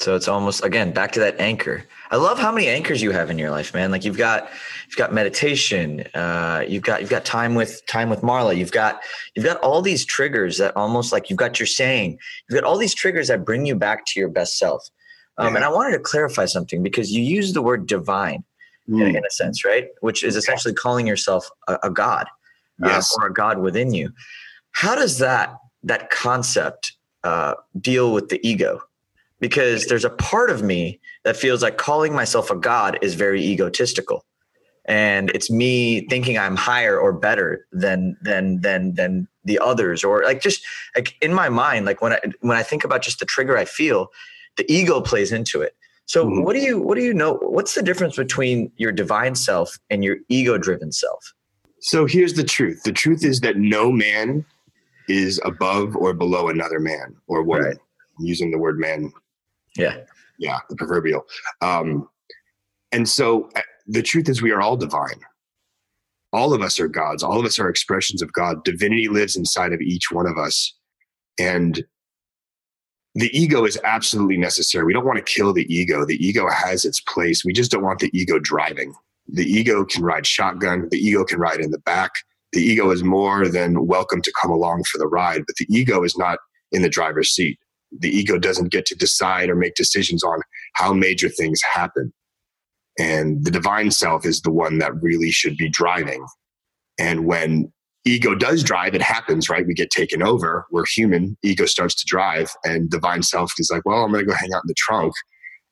[0.00, 1.84] So it's almost again back to that anchor.
[2.10, 3.90] I love how many anchors you have in your life, man.
[3.90, 4.50] Like you've got
[4.88, 9.00] you've got meditation, uh, you've got you've got time with time with Marla, you've got
[9.34, 12.78] you've got all these triggers that almost like you've got your saying, you've got all
[12.78, 14.88] these triggers that bring you back to your best self.
[15.38, 15.56] Um, yeah.
[15.56, 18.44] And I wanted to clarify something because you use the word divine
[18.88, 19.00] mm.
[19.00, 19.88] in, in, a sense, right?
[20.00, 22.26] Which is essentially calling yourself a, a god
[22.82, 23.16] uh, yes.
[23.16, 24.12] uh, or a god within you.
[24.72, 26.92] How does that that concept
[27.24, 28.80] uh, deal with the ego?
[29.42, 33.42] Because there's a part of me that feels like calling myself a god is very
[33.42, 34.24] egotistical
[34.86, 40.22] and it's me thinking I'm higher or better than than than than the others or
[40.24, 40.64] like just
[40.96, 43.64] like in my mind like when I when I think about just the trigger I
[43.64, 44.08] feel
[44.56, 45.76] the ego plays into it
[46.06, 46.42] so mm-hmm.
[46.42, 47.38] what do you what do you know?
[47.42, 51.32] What's the difference between your divine self and your ego driven self?
[51.80, 52.82] So here's the truth.
[52.84, 54.44] The truth is that no man
[55.08, 57.66] is above or below another man or woman.
[57.66, 57.76] Right.
[58.18, 59.12] I'm using the word man.
[59.76, 59.98] Yeah.
[60.38, 61.24] Yeah, the proverbial.
[61.60, 62.08] Um,
[62.90, 65.20] and so uh, the truth is we are all divine.
[66.32, 67.22] All of us are gods.
[67.22, 68.64] All of us are expressions of God.
[68.64, 70.74] Divinity lives inside of each one of us.
[71.38, 71.84] And
[73.14, 74.84] the ego is absolutely necessary.
[74.84, 76.06] We don't want to kill the ego.
[76.06, 77.44] The ego has its place.
[77.44, 78.94] We just don't want the ego driving.
[79.28, 80.88] The ego can ride shotgun.
[80.90, 82.12] The ego can ride in the back.
[82.52, 86.02] The ego is more than welcome to come along for the ride, but the ego
[86.02, 86.38] is not
[86.70, 87.58] in the driver's seat.
[87.98, 90.40] The ego doesn't get to decide or make decisions on
[90.74, 92.12] how major things happen.
[92.98, 96.26] And the divine self is the one that really should be driving.
[96.98, 97.72] And when
[98.04, 99.66] ego does drive, it happens, right?
[99.66, 100.66] We get taken over.
[100.70, 101.36] We're human.
[101.42, 104.52] Ego starts to drive, and divine self is like, well, I'm going to go hang
[104.54, 105.14] out in the trunk.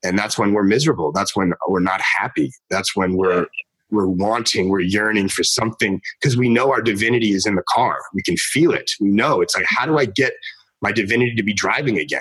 [0.03, 1.13] And that's when we're miserable.
[1.13, 2.51] That's when we're not happy.
[2.71, 3.47] That's when we're
[3.91, 7.99] we're wanting, we're yearning for something because we know our divinity is in the car.
[8.15, 8.89] We can feel it.
[9.01, 10.33] We know it's like, how do I get
[10.83, 12.21] my divinity to be driving again?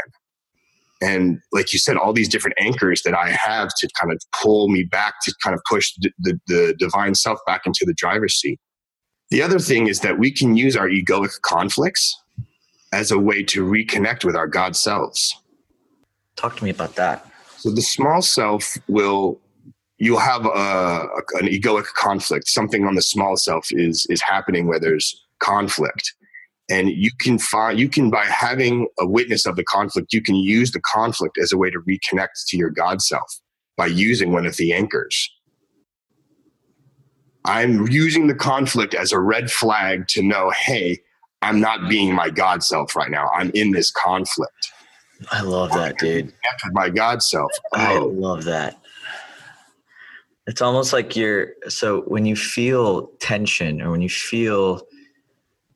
[1.02, 4.68] And like you said, all these different anchors that I have to kind of pull
[4.68, 8.36] me back to kind of push the, the, the divine self back into the driver's
[8.36, 8.60] seat.
[9.30, 12.20] The other thing is that we can use our egoic conflicts
[12.92, 15.36] as a way to reconnect with our God selves.
[16.36, 17.26] Talk to me about that.
[17.58, 19.40] So the small self will
[19.98, 22.48] you'll have a, an egoic conflict.
[22.48, 26.14] Something on the small self is is happening where there's conflict,
[26.70, 30.36] and you can find you can by having a witness of the conflict, you can
[30.36, 33.40] use the conflict as a way to reconnect to your God self
[33.76, 35.30] by using one of the anchors.
[37.46, 41.00] I'm using the conflict as a red flag to know, hey,
[41.42, 43.30] I'm not being my God self right now.
[43.34, 44.72] I'm in this conflict.
[45.32, 46.34] I love that, dude.
[46.72, 47.52] My God self.
[47.74, 47.78] Oh.
[47.78, 48.80] I love that.
[50.48, 54.82] It's almost like you're so when you feel tension or when you feel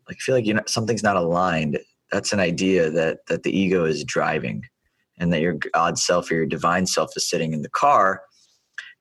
[0.07, 1.79] like feel like you know something's not aligned,
[2.11, 4.63] that's an idea that that the ego is driving
[5.17, 8.21] and that your God self or your divine self is sitting in the car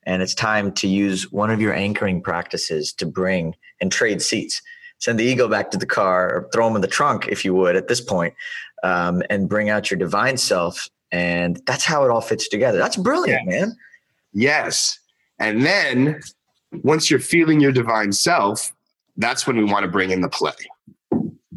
[0.05, 4.61] and it's time to use one of your anchoring practices to bring and trade seats.
[4.99, 7.55] Send the ego back to the car, or throw them in the trunk, if you
[7.55, 8.35] would, at this point,
[8.85, 10.89] um, and bring out your divine self.
[11.11, 12.79] And that's how it all fits together.
[12.79, 13.61] That's brilliant, yes.
[13.61, 13.77] man.
[14.33, 14.99] Yes.
[15.39, 16.21] And then
[16.83, 18.73] once you're feeling your divine self,
[19.17, 20.53] that's when we want to bring in the play.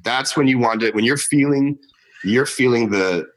[0.05, 1.77] That's when you want to, when you're feeling,
[2.23, 3.27] you're feeling the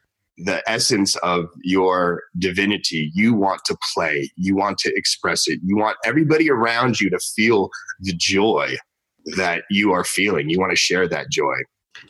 [0.44, 3.10] the essence of your divinity.
[3.12, 7.18] You want to play, you want to express it, you want everybody around you to
[7.18, 8.76] feel the joy
[9.36, 10.48] that you are feeling.
[10.48, 11.54] You want to share that joy.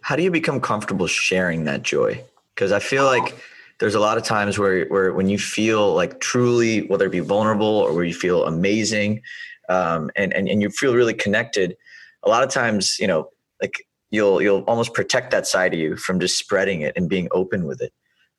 [0.02, 2.22] How do you become comfortable sharing that joy?
[2.54, 3.34] Because I feel like
[3.80, 7.20] there's a lot of times where, where when you feel like truly, whether it be
[7.20, 9.22] vulnerable or where you feel amazing
[9.68, 11.76] um, and, and, and you feel really connected,
[12.24, 13.30] a lot of times, you know,
[13.62, 13.74] like
[14.10, 17.66] you'll, you'll almost protect that side of you from just spreading it and being open
[17.66, 17.92] with it.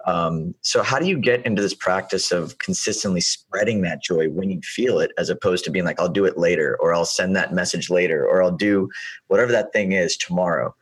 [0.06, 4.50] Um, so how do you get into this practice of consistently spreading that joy when
[4.50, 7.36] you feel it, as opposed to being like, I'll do it later, or I'll send
[7.36, 8.90] that message later, or I'll do
[9.28, 10.74] whatever that thing is tomorrow,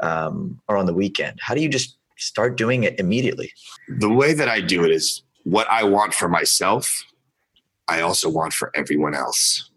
[0.00, 1.38] um, or on the weekend?
[1.40, 3.52] How do you just start doing it immediately?
[3.88, 7.04] The way that I do it is what I want for myself.
[7.86, 9.70] I also want for everyone else.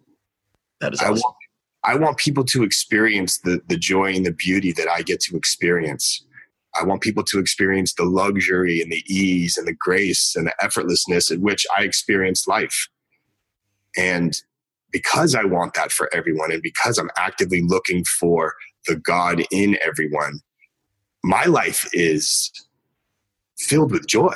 [0.82, 1.16] That is awesome.
[1.16, 1.36] I want,
[1.88, 5.38] I want people to experience the the joy and the beauty that I get to
[5.38, 6.24] experience.
[6.80, 10.54] I want people to experience the luxury and the ease and the grace and the
[10.62, 12.90] effortlessness in which I experience life.
[13.96, 14.40] And
[14.92, 18.54] because I want that for everyone, and because I'm actively looking for
[18.86, 20.42] the God in everyone,
[21.24, 22.52] my life is
[23.58, 24.36] filled with joy.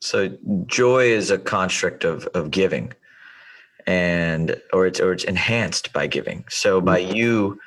[0.00, 0.30] So
[0.66, 2.92] joy is a construct of of giving,
[3.88, 6.44] and or it's or it's enhanced by giving.
[6.50, 7.16] So by mm-hmm.
[7.16, 7.60] you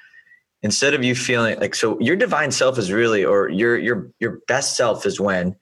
[0.61, 4.39] instead of you feeling like so your divine self is really or your your your
[4.47, 5.55] best self is when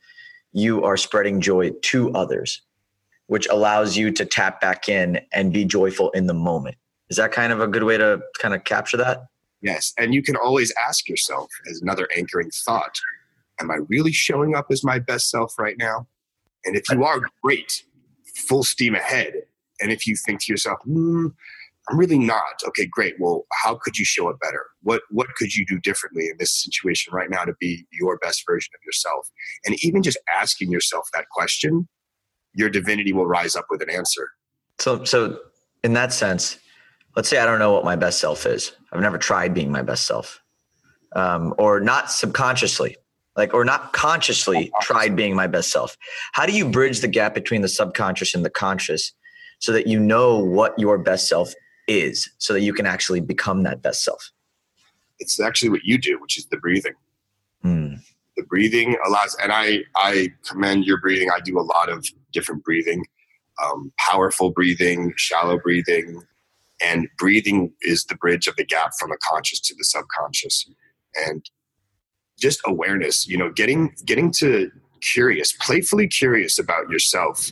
[0.51, 2.61] you are spreading joy to others
[3.27, 6.75] which allows you to tap back in and be joyful in the moment.
[7.11, 9.27] Is that kind of a good way to kind of capture that?
[9.61, 12.99] Yes and you can always ask yourself as another anchoring thought
[13.61, 16.05] am i really showing up as my best self right now?
[16.65, 17.83] And if you are great.
[18.47, 19.33] Full steam ahead
[19.81, 21.27] and if you think to yourself hmm,
[21.89, 22.61] I'm really not.
[22.67, 23.15] Okay, great.
[23.19, 24.65] Well, how could you show it better?
[24.83, 28.43] What what could you do differently in this situation right now to be your best
[28.47, 29.27] version of yourself?
[29.65, 31.87] And even just asking yourself that question,
[32.53, 34.29] your divinity will rise up with an answer.
[34.77, 35.39] So so
[35.83, 36.59] in that sense,
[37.15, 38.71] let's say I don't know what my best self is.
[38.91, 40.41] I've never tried being my best self.
[41.15, 42.95] Um, or not subconsciously
[43.35, 45.97] like or not consciously tried being my best self
[46.33, 49.13] how do you bridge the gap between the subconscious and the conscious
[49.59, 51.53] so that you know what your best self
[51.87, 54.31] is so that you can actually become that best self?
[55.19, 56.93] It's actually what you do, which is the breathing.
[57.63, 57.99] Mm.
[58.37, 61.29] The breathing allows, and I, I commend your breathing.
[61.29, 63.03] I do a lot of different breathing,
[63.63, 66.23] um, powerful breathing, shallow breathing,
[66.81, 70.69] and breathing is the bridge of the gap from the conscious to the subconscious.
[71.15, 71.49] And
[72.39, 77.51] just awareness, you know, getting getting to curious, playfully curious about yourself,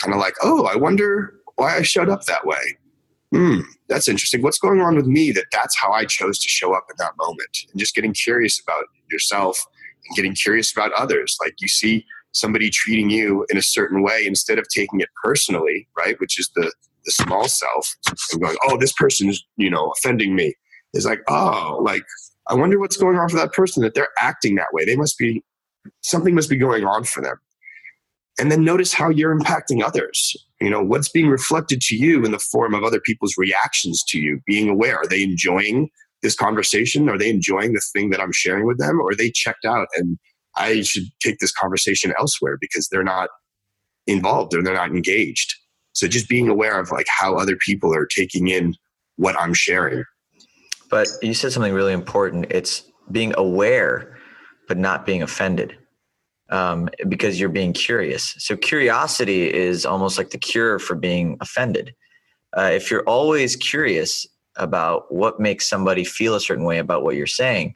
[0.00, 2.76] kind of like, oh, I wonder why I showed up that way
[3.34, 4.42] hmm, that's interesting.
[4.42, 7.16] What's going on with me that that's how I chose to show up in that
[7.18, 7.66] moment?
[7.70, 9.58] And just getting curious about yourself
[10.06, 11.36] and getting curious about others.
[11.40, 15.88] Like you see somebody treating you in a certain way instead of taking it personally,
[15.98, 16.18] right?
[16.20, 16.72] Which is the,
[17.04, 17.96] the small self
[18.32, 20.54] and going, oh, this person is, you know, offending me.
[20.92, 22.04] Is like, oh, like,
[22.46, 24.84] I wonder what's going on for that person that they're acting that way.
[24.84, 25.42] They must be,
[26.02, 27.36] something must be going on for them
[28.38, 30.36] and then notice how you're impacting others.
[30.60, 34.18] You know what's being reflected to you in the form of other people's reactions to
[34.18, 35.90] you being aware are they enjoying
[36.22, 37.08] this conversation?
[37.08, 39.00] Are they enjoying the thing that i'm sharing with them?
[39.00, 40.18] Or are they checked out and
[40.56, 43.28] i should take this conversation elsewhere because they're not
[44.06, 45.54] involved or they're not engaged?
[45.92, 48.74] So just being aware of like how other people are taking in
[49.16, 50.04] what i'm sharing.
[50.90, 52.46] But you said something really important.
[52.50, 54.16] It's being aware
[54.66, 55.76] but not being offended
[56.50, 58.34] um, because you're being curious.
[58.38, 61.94] So curiosity is almost like the cure for being offended.
[62.56, 64.26] Uh, if you're always curious
[64.56, 67.74] about what makes somebody feel a certain way about what you're saying,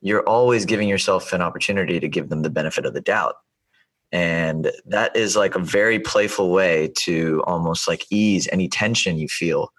[0.00, 3.36] you're always giving yourself an opportunity to give them the benefit of the doubt.
[4.12, 9.28] And that is like a very playful way to almost like ease any tension you
[9.28, 9.72] feel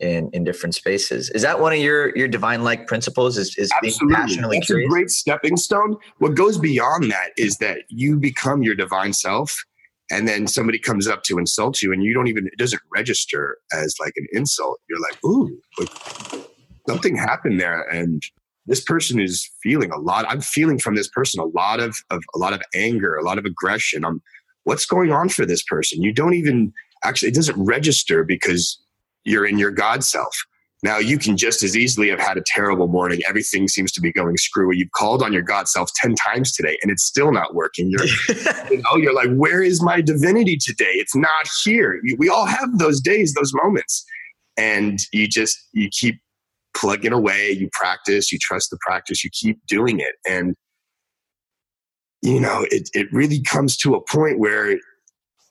[0.00, 1.30] in in different spaces.
[1.30, 3.36] Is that one of your your divine like principles?
[3.36, 4.14] Is is Absolutely.
[4.14, 4.86] being passionately That's curious?
[4.86, 5.96] a great stepping stone.
[6.18, 9.64] What goes beyond that is that you become your divine self,
[10.10, 13.58] and then somebody comes up to insult you, and you don't even it doesn't register
[13.72, 14.80] as like an insult.
[14.88, 16.44] You're like, ooh, like,
[16.88, 18.22] something happened there, and
[18.66, 20.26] this person is feeling a lot.
[20.28, 23.38] I'm feeling from this person a lot of, of a lot of anger, a lot
[23.38, 24.04] of aggression.
[24.04, 24.22] I'm
[24.64, 26.02] what's going on for this person?
[26.02, 26.72] You don't even
[27.02, 28.78] actually it doesn't register because
[29.28, 30.36] you're in your God self.
[30.82, 33.20] Now you can just as easily have had a terrible morning.
[33.28, 34.76] Everything seems to be going screwy.
[34.76, 37.90] You've called on your God self 10 times today and it's still not working.
[37.90, 38.06] You're,
[38.70, 40.92] you know, you're like, where is my divinity today?
[40.92, 42.00] It's not here.
[42.18, 44.04] We all have those days, those moments.
[44.56, 46.20] And you just, you keep
[46.76, 50.14] plugging away, you practice, you trust the practice, you keep doing it.
[50.28, 50.54] And,
[52.22, 54.78] you know, it, it really comes to a point where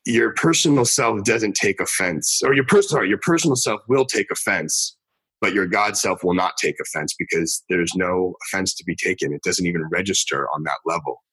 [0.08, 4.98] your personal self doesn't take offense or your personal, your personal self will take offense
[5.42, 9.34] but your God self will not take offense because there's no offense to be taken.
[9.34, 11.24] It doesn't even register on that level.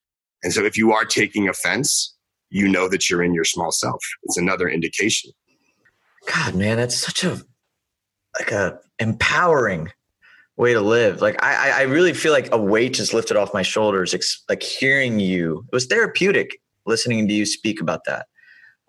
[0.43, 2.15] And so if you are taking offense,
[2.49, 4.01] you know that you're in your small self.
[4.23, 5.31] It's another indication.
[6.31, 7.41] God, man, that's such a
[8.39, 9.91] like a empowering
[10.57, 11.21] way to live.
[11.21, 14.13] Like I, I really feel like a weight just lifted off my shoulders.
[14.49, 18.27] like hearing you, it was therapeutic listening to you speak about that.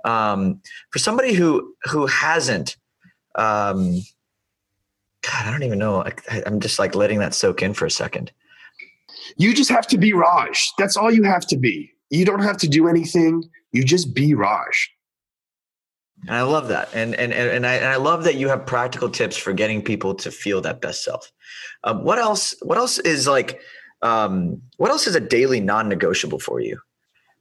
[0.07, 2.76] Um, for somebody who who hasn't
[3.36, 4.00] um,
[5.22, 6.02] God, I don't even know.
[6.02, 8.32] I, I'm just like letting that soak in for a second.
[9.36, 10.70] You just have to be Raj.
[10.78, 11.92] That's all you have to be.
[12.11, 13.44] You don't have to do anything.
[13.72, 14.90] You just be Raj.
[16.28, 16.88] And I love that.
[16.94, 20.14] And, and, and, I, and I love that you have practical tips for getting people
[20.14, 21.30] to feel that best self.
[21.84, 23.61] Um, what else, what else is like,
[24.02, 26.80] um, what else is a daily non-negotiable for you?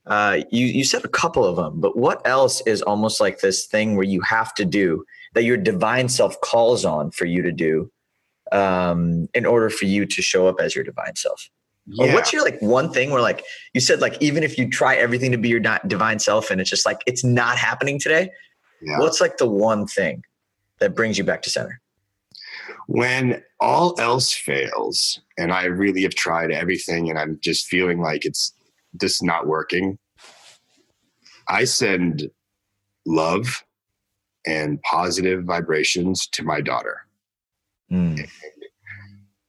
[0.06, 3.66] Uh, you, you said a couple of them, but what else is almost like this
[3.66, 5.04] thing where you have to do
[5.34, 7.90] that your divine self calls on for you to do
[8.52, 11.50] um, in order for you to show up as your divine self?
[11.88, 12.06] Yeah.
[12.06, 14.96] Or what's your like one thing where like you said like even if you try
[14.96, 18.30] everything to be your divine self and it's just like it's not happening today,
[18.82, 18.98] yeah.
[18.98, 20.22] what's like the one thing
[20.78, 21.80] that brings you back to center?
[22.88, 28.24] When all else fails and I really have tried everything and I'm just feeling like
[28.24, 28.52] it's
[29.00, 29.98] just not working,
[31.48, 32.30] I send
[33.06, 33.64] love
[34.46, 37.00] and positive vibrations to my daughter.
[37.90, 38.28] Mm.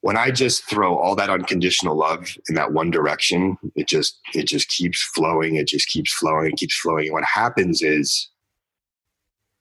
[0.02, 4.48] When I just throw all that unconditional love in that one direction, it just it
[4.48, 5.56] just keeps flowing.
[5.56, 6.52] It just keeps flowing.
[6.52, 7.08] It keeps flowing.
[7.08, 8.30] And what happens is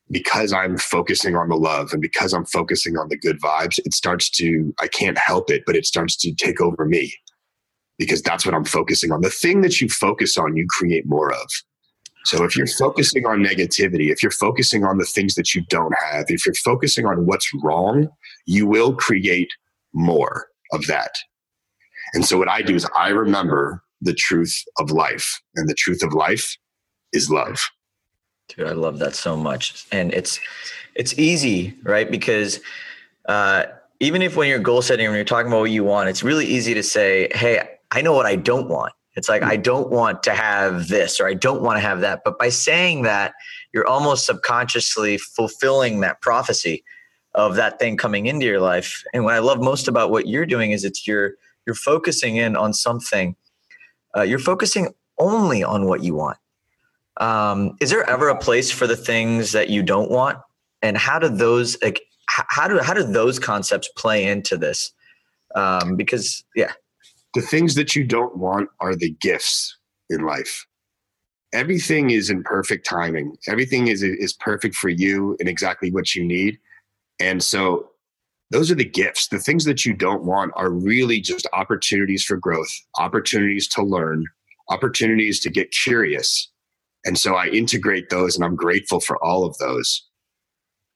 [0.09, 3.93] because I'm focusing on the love and because I'm focusing on the good vibes, it
[3.93, 7.13] starts to, I can't help it, but it starts to take over me
[7.97, 9.21] because that's what I'm focusing on.
[9.21, 11.49] The thing that you focus on, you create more of.
[12.25, 15.93] So if you're focusing on negativity, if you're focusing on the things that you don't
[16.11, 18.09] have, if you're focusing on what's wrong,
[18.45, 19.49] you will create
[19.93, 21.11] more of that.
[22.13, 26.03] And so what I do is I remember the truth of life, and the truth
[26.03, 26.55] of life
[27.13, 27.59] is love.
[28.49, 29.85] Dude, I love that so much.
[29.91, 30.39] And it's
[30.95, 32.09] it's easy, right?
[32.09, 32.59] Because
[33.27, 33.63] uh,
[33.99, 36.45] even if when you're goal setting, when you're talking about what you want, it's really
[36.45, 40.21] easy to say, "Hey, I know what I don't want." It's like, I don't want
[40.23, 42.21] to have this or I don't want to have that.
[42.23, 43.33] But by saying that,
[43.73, 46.83] you're almost subconsciously fulfilling that prophecy
[47.33, 49.03] of that thing coming into your life.
[49.15, 51.31] And what I love most about what you're doing is it's you're
[51.65, 53.35] you're focusing in on something.
[54.15, 56.37] Uh, you're focusing only on what you want.
[57.17, 60.37] Um, is there ever a place for the things that you don't want?
[60.83, 64.91] And how do those like how do how do those concepts play into this?
[65.55, 66.73] Um, because yeah,
[67.33, 69.77] the things that you don't want are the gifts
[70.09, 70.65] in life.
[71.53, 73.35] Everything is in perfect timing.
[73.47, 76.59] Everything is is perfect for you and exactly what you need.
[77.19, 77.89] And so
[78.51, 79.27] those are the gifts.
[79.27, 84.25] The things that you don't want are really just opportunities for growth, opportunities to learn,
[84.69, 86.49] opportunities to get curious.
[87.05, 90.05] And so I integrate those and I'm grateful for all of those.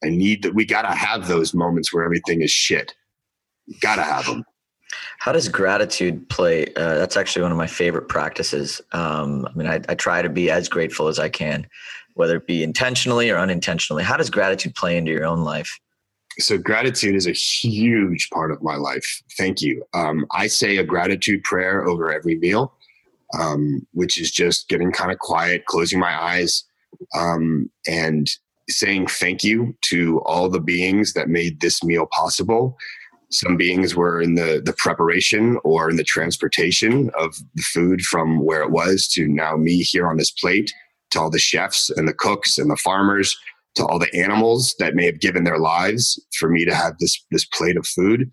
[0.03, 2.93] I need that we got to have those moments where everything is shit.
[3.81, 4.43] Got to have them.
[5.19, 6.65] How does gratitude play?
[6.75, 8.81] Uh, that's actually one of my favorite practices.
[8.91, 11.67] Um, I mean, I, I, try to be as grateful as I can,
[12.15, 14.03] whether it be intentionally or unintentionally.
[14.03, 15.79] How does gratitude play into your own life?
[16.39, 19.21] So, gratitude is a huge part of my life.
[19.37, 19.83] Thank you.
[19.93, 22.73] Um, I say a gratitude prayer over every meal,
[23.37, 26.63] um, which is just getting kind of quiet, closing my eyes,
[27.15, 28.29] um, and
[28.69, 32.77] saying thank you to all the beings that made this meal possible
[33.31, 38.43] some beings were in the, the preparation or in the transportation of the food from
[38.43, 40.71] where it was to now me here on this plate,
[41.11, 43.37] to all the chefs and the cooks and the farmers,
[43.75, 47.25] to all the animals that may have given their lives for me to have this,
[47.31, 48.29] this plate of food.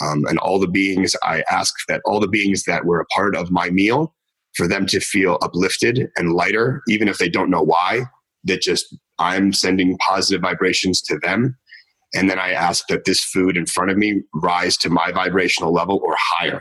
[0.00, 3.36] Um, and all the beings, I ask that all the beings that were a part
[3.36, 4.14] of my meal,
[4.54, 8.04] for them to feel uplifted and lighter, even if they don't know why,
[8.44, 11.56] that just I'm sending positive vibrations to them
[12.14, 15.72] and then I ask that this food in front of me rise to my vibrational
[15.72, 16.60] level or higher.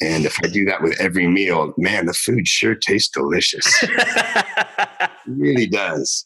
[0.00, 3.84] And if I do that with every meal, man, the food sure tastes delicious.
[5.26, 6.24] really does.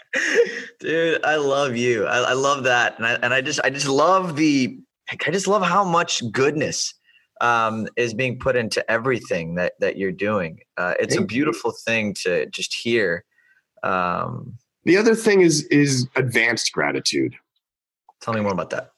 [0.80, 2.07] Dude, I love you.
[2.07, 2.97] I, I love that.
[2.97, 4.78] And I, and I just, I just love the,
[5.11, 6.94] I just love how much goodness
[7.42, 10.61] um, is being put into everything that, that you're doing.
[10.78, 11.76] Uh, it's Thank a beautiful you.
[11.84, 13.24] thing to just hear.
[13.82, 14.57] Um,
[14.87, 17.34] the other thing is, is advanced gratitude.
[18.22, 18.93] Tell me more about that.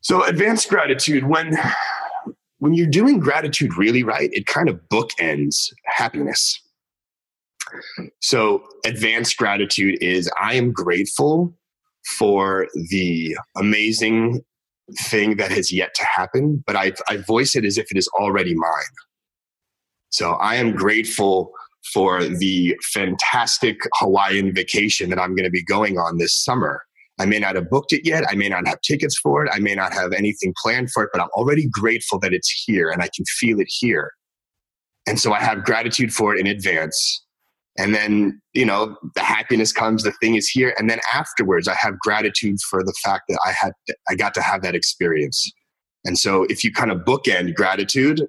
[0.00, 1.56] So advanced gratitude, when,
[2.58, 6.60] when you're doing gratitude really right, it kind of bookends happiness.
[8.20, 11.52] So, advanced gratitude is I am grateful
[12.18, 14.42] for the amazing
[15.00, 18.08] thing that has yet to happen, but I, I voice it as if it is
[18.18, 18.94] already mine.
[20.10, 21.52] So, I am grateful
[21.92, 26.82] for the fantastic Hawaiian vacation that I'm going to be going on this summer.
[27.18, 28.24] I may not have booked it yet.
[28.28, 29.50] I may not have tickets for it.
[29.52, 32.90] I may not have anything planned for it, but I'm already grateful that it's here
[32.90, 34.12] and I can feel it here.
[35.06, 37.24] And so I have gratitude for it in advance
[37.78, 41.74] and then you know the happiness comes the thing is here and then afterwards i
[41.74, 43.72] have gratitude for the fact that i had
[44.08, 45.50] i got to have that experience
[46.04, 48.22] and so if you kind of bookend gratitude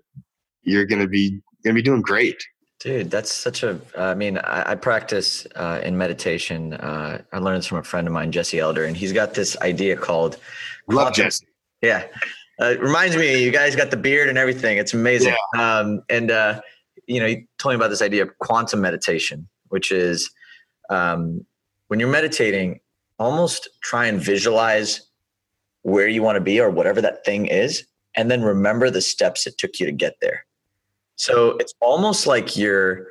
[0.63, 1.29] you're going to be
[1.63, 2.41] going to be doing great
[2.87, 7.59] dude that's such a i mean i, I practice uh, in meditation uh, i learned
[7.59, 10.37] this from a friend of mine jesse elder and he's got this idea called
[10.87, 11.45] love jesse.
[11.81, 12.07] Yeah.
[12.59, 14.77] Uh, it reminds me you guys got the beard and everything.
[14.77, 15.35] It's amazing.
[15.53, 15.79] Yeah.
[15.79, 16.61] um, and uh,
[17.05, 20.29] you know, he told me about this idea of quantum meditation, which is
[20.89, 21.45] um,
[21.87, 22.79] when you're meditating,
[23.19, 25.01] almost try and visualize
[25.83, 27.85] where you want to be or whatever that thing is,
[28.15, 30.45] and then remember the steps it took you to get there.
[31.17, 33.07] So it's almost like you're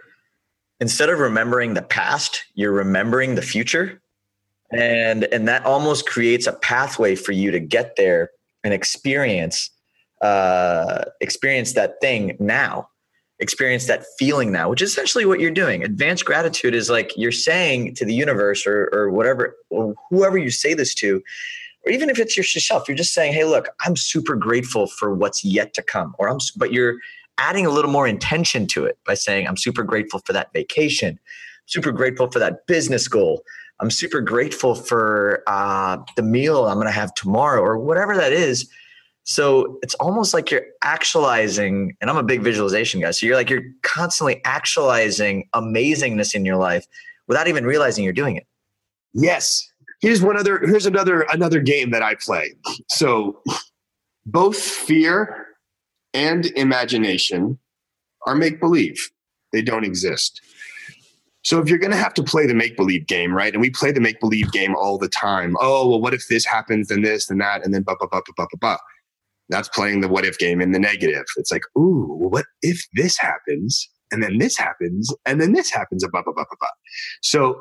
[0.80, 4.00] instead of remembering the past, you're remembering the future.
[4.72, 8.30] And and that almost creates a pathway for you to get there
[8.64, 9.70] and experience
[10.22, 12.88] uh experience that thing now
[13.38, 15.84] experience that feeling now, which is essentially what you're doing.
[15.84, 20.50] Advanced gratitude is like you're saying to the universe or, or whatever, or whoever you
[20.50, 21.22] say this to,
[21.84, 25.44] or even if it's yourself, you're just saying, Hey, look, I'm super grateful for what's
[25.44, 26.14] yet to come.
[26.18, 26.96] Or I'm, but you're
[27.38, 31.18] adding a little more intention to it by saying, I'm super grateful for that vacation,
[31.66, 33.42] super grateful for that business goal.
[33.80, 38.32] I'm super grateful for uh, the meal I'm going to have tomorrow or whatever that
[38.32, 38.68] is
[39.28, 43.10] so it's almost like you're actualizing, and I'm a big visualization guy.
[43.10, 46.86] So you're like, you're constantly actualizing amazingness in your life
[47.26, 48.46] without even realizing you're doing it.
[49.14, 49.68] Yes.
[50.00, 52.54] Here's one other, here's another, another game that I play.
[52.88, 53.42] So
[54.26, 55.48] both fear
[56.16, 57.58] and imagination
[58.26, 59.10] are make believe,
[59.52, 60.40] they don't exist.
[61.42, 63.52] So if you're going to have to play the make believe game, right?
[63.52, 65.56] And we play the make believe game all the time.
[65.60, 68.22] Oh, well, what if this happens, then this, then that, and then blah, blah, blah,
[68.34, 68.78] blah, blah, blah.
[69.48, 71.24] That's playing the what if game in the negative.
[71.36, 76.02] It's like, ooh, what if this happens and then this happens and then this happens,
[76.10, 76.68] blah, blah, blah, blah.
[77.22, 77.60] So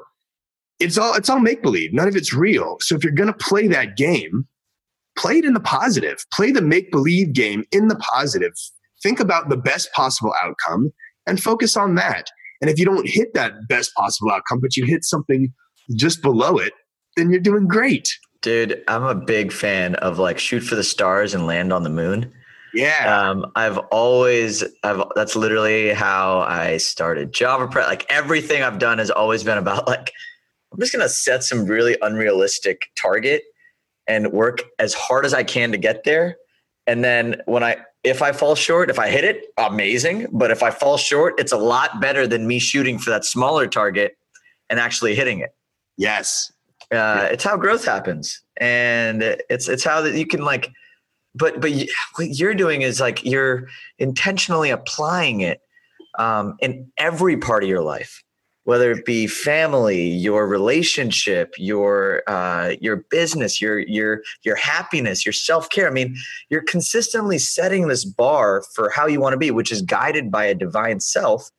[0.79, 1.93] it's all it's all make believe.
[1.93, 2.77] None of it's real.
[2.79, 4.47] So if you're gonna play that game,
[5.17, 6.17] play it in the positive.
[6.33, 8.53] Play the make believe game in the positive.
[9.01, 10.91] Think about the best possible outcome
[11.27, 12.27] and focus on that.
[12.61, 15.53] And if you don't hit that best possible outcome, but you hit something
[15.95, 16.73] just below it,
[17.17, 18.09] then you're doing great.
[18.41, 21.89] Dude, I'm a big fan of like shoot for the stars and land on the
[21.89, 22.31] moon.
[22.73, 23.29] Yeah.
[23.29, 27.87] Um, I've always, I've, that's literally how I started JavaPresse.
[27.87, 30.11] Like everything I've done has always been about like,
[30.73, 33.43] I'm just going to set some really unrealistic target
[34.07, 36.37] and work as hard as I can to get there.
[36.87, 40.27] And then when I, if I fall short, if I hit it, amazing.
[40.31, 43.67] But if I fall short, it's a lot better than me shooting for that smaller
[43.67, 44.17] target
[44.69, 45.55] and actually hitting it.
[45.97, 46.51] Yes.
[46.91, 50.71] Uh, it's how growth happens, and it's it's how that you can like.
[51.33, 51.71] But but
[52.15, 55.61] what you're doing is like you're intentionally applying it
[56.19, 58.23] um, in every part of your life,
[58.65, 65.33] whether it be family, your relationship, your uh, your business, your your your happiness, your
[65.33, 65.87] self care.
[65.87, 66.15] I mean,
[66.49, 70.45] you're consistently setting this bar for how you want to be, which is guided by
[70.45, 71.49] a divine self,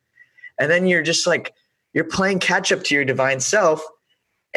[0.61, 1.55] and then you're just like
[1.95, 3.83] you're playing catch up to your divine self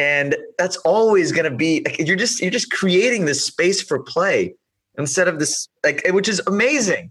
[0.00, 4.54] and that's always going to be you're just you're just creating this space for play
[4.98, 7.10] instead of this like which is amazing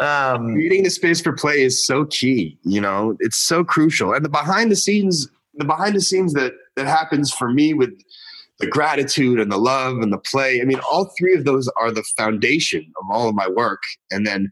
[0.00, 3.16] um creating the space for play is so key you know?
[3.20, 4.12] It's so crucial.
[4.12, 7.90] And the behind the scenes the behind the scenes that that happens for me with
[8.58, 11.90] the gratitude and the love and the play i mean all three of those are
[11.90, 13.82] the foundation of all of my work.
[14.10, 14.50] And then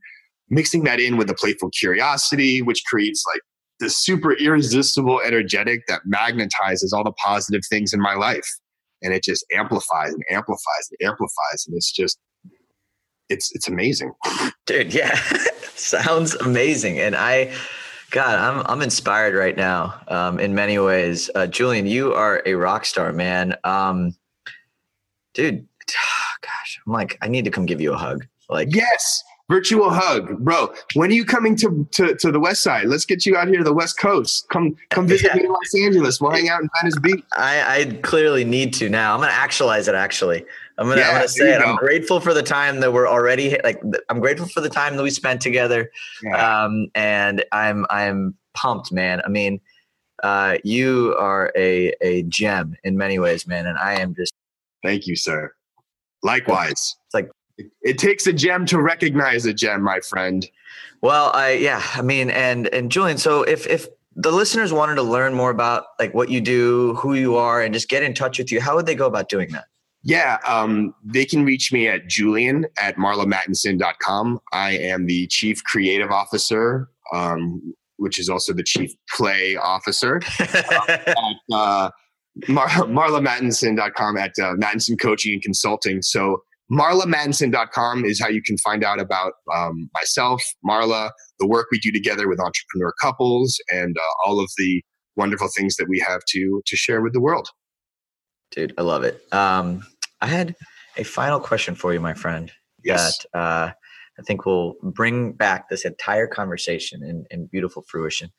[0.51, 3.41] mixing that in with the playful curiosity which creates like
[3.81, 8.47] the super irresistible energetic that magnetizes all the positive things in my life.
[9.03, 11.67] And it just amplifies and amplifies and amplifies.
[11.67, 12.19] And it's just
[13.29, 14.13] it's it's amazing
[14.67, 15.15] dude yeah
[15.75, 17.53] sounds amazing and i
[18.11, 21.31] God, I'm I'm inspired right now um, in many ways.
[21.35, 23.57] Uh, Julian, you are a rock star, man.
[23.65, 24.15] Um,
[25.33, 25.67] dude,
[26.41, 28.25] gosh, I'm like, I need to come give you a hug.
[28.49, 30.73] Like, yes, virtual hug, bro.
[30.95, 32.87] When are you coming to, to, to the West Side?
[32.87, 34.49] Let's get you out here to the West Coast.
[34.49, 35.37] Come come visit yeah.
[35.37, 36.21] me in Los Angeles.
[36.21, 37.25] We'll hang out in Venice Beach.
[37.33, 39.15] I, I clearly need to now.
[39.15, 39.95] I'm gonna actualize it.
[39.95, 40.45] Actually,
[40.77, 41.63] I'm gonna, yeah, I'm gonna say it.
[41.63, 41.71] Go.
[41.71, 43.81] I'm grateful for the time that we're already like.
[44.09, 45.91] I'm grateful for the time that we spent together,
[46.23, 46.65] yeah.
[46.65, 49.23] um, and I'm I'm pumped, man.
[49.25, 49.61] I mean,
[50.25, 54.33] uh, you are a a gem in many ways, man, and I am just.
[54.83, 55.53] Thank you, sir.
[56.23, 56.97] Likewise.
[57.07, 60.49] It's like it, it takes a gem to recognize a gem, my friend.
[61.03, 63.19] Well, I yeah, I mean, and and Julian.
[63.19, 67.15] So if if the listeners wanted to learn more about like what you do, who
[67.15, 69.53] you are, and just get in touch with you, how would they go about doing
[69.53, 69.67] that?
[70.05, 74.39] Yeah, um, they can reach me at julian at marlamattenson.com.
[74.53, 81.17] I am the chief creative officer, um, which is also the chief play officer at
[81.51, 81.91] uh,
[82.49, 86.03] Mar- marlamattenson.com at uh, Mattenson Coaching and Consulting.
[86.03, 91.79] So marlamattenson.com is how you can find out about um, myself, Marla, the work we
[91.79, 94.83] do together with entrepreneur couples, and uh, all of the
[95.17, 97.49] wonderful things that we have to to share with the world.
[98.51, 99.23] Dude, I love it.
[99.33, 99.85] Um,
[100.21, 100.55] I had
[100.97, 102.51] a final question for you, my friend.
[102.83, 103.19] Yes.
[103.33, 103.71] That uh,
[104.19, 108.31] I think will bring back this entire conversation in, in beautiful fruition.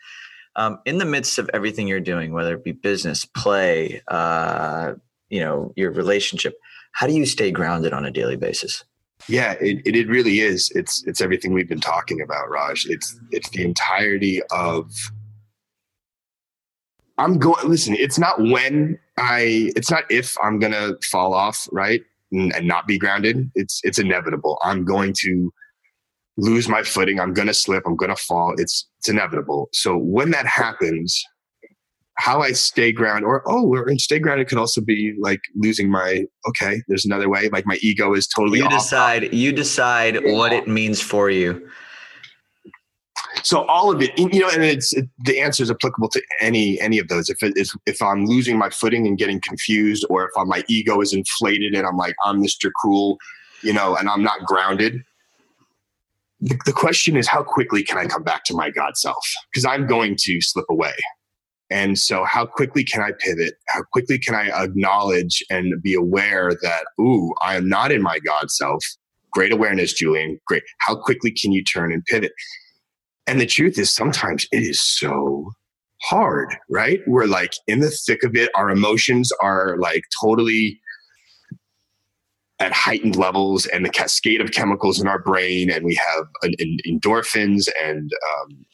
[0.55, 4.93] Um, in the midst of everything you're doing, whether it be business, play, uh,
[5.30, 6.55] you know, your relationship,
[6.93, 8.86] how do you stay grounded on a daily basis?
[9.28, 10.71] Yeah, it, it, it really is.
[10.76, 12.86] It's it's everything we've been talking about, Raj.
[12.88, 14.91] It's it's the entirety of
[17.18, 17.68] I'm going.
[17.68, 19.72] Listen, it's not when I.
[19.76, 22.01] It's not if I'm gonna fall off, right,
[22.32, 23.49] and, and, not be grounded.
[23.55, 24.59] It's it's inevitable.
[24.63, 25.53] I'm going to
[26.38, 27.20] lose my footing.
[27.20, 27.84] I'm gonna slip.
[27.86, 28.53] I'm gonna fall.
[28.57, 29.70] It's it's inevitable.
[29.72, 31.24] So when that happens,
[32.18, 36.26] how I stay grounded, or oh, and stay grounded could also be like losing my.
[36.49, 37.47] Okay, there's another way.
[37.47, 38.59] Like my ego is totally.
[38.59, 39.34] You decide.
[39.34, 41.66] You decide what it means for you
[43.44, 46.80] so all of it you know and it's it, the answer is applicable to any
[46.80, 47.30] any of those.
[47.30, 50.64] If it is if i'm losing my footing and getting confused or if I'm, my
[50.68, 53.18] ego is inflated and i'm like i'm mr cool
[53.62, 55.04] you know and i'm not grounded
[56.42, 59.26] the, the question is how quickly can i come back to my god self?
[59.52, 60.94] Because i'm going to slip away.
[61.72, 63.56] And so how quickly can i pivot?
[63.70, 68.20] How quickly can i acknowledge and be aware that ooh i am not in my
[68.20, 68.84] god self?
[69.32, 70.40] Great awareness julian.
[70.46, 70.64] Great.
[70.80, 72.32] How quickly can you turn and pivot
[73.28, 75.51] and the truth is, sometimes it is so
[76.01, 77.01] hard, right?
[77.07, 78.51] We're like in the thick of it.
[78.55, 80.80] Our emotions are like totally
[82.59, 85.69] at heightened levels and the cascade of chemicals in our brain.
[85.69, 88.65] And we have an, an endorphins and um,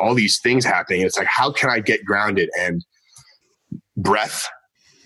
[0.00, 1.02] all these things happening.
[1.02, 2.50] It's like, how can I get grounded?
[2.58, 2.84] And
[3.96, 4.48] breath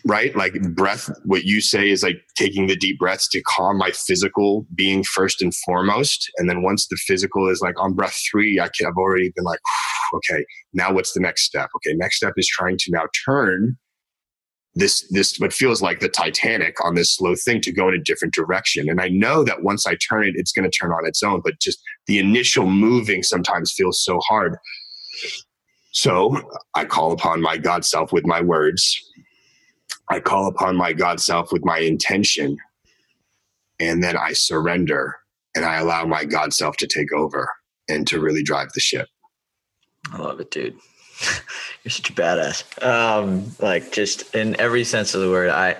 [0.07, 0.35] right?
[0.37, 4.67] Like breath, what you say is like taking the deep breaths to calm my physical
[4.75, 6.31] being first and foremost.
[6.39, 9.45] And then once the physical is like on breath three, I can, I've already been
[9.45, 9.61] like,
[10.15, 11.71] okay, now what's the next step?
[11.77, 13.77] Okay, next step is trying to now turn
[14.75, 18.03] this this what feels like the Titanic on this slow thing to go in a
[18.03, 18.89] different direction.
[18.89, 21.43] And I know that once I turn it, it's going to turn on its own.
[21.45, 24.57] But just the initial moving sometimes feels so hard.
[25.93, 26.41] So
[26.75, 28.99] I call upon my God self with my words
[30.13, 32.59] I call upon my God self with my intention,
[33.81, 35.17] and then I surrender
[35.55, 37.49] and I allow my God self to take over
[37.89, 39.09] and to really drive the ship.
[40.13, 40.75] I love it, dude.
[41.83, 42.83] You're such a badass.
[42.87, 45.77] Um, like just in every sense of the word, I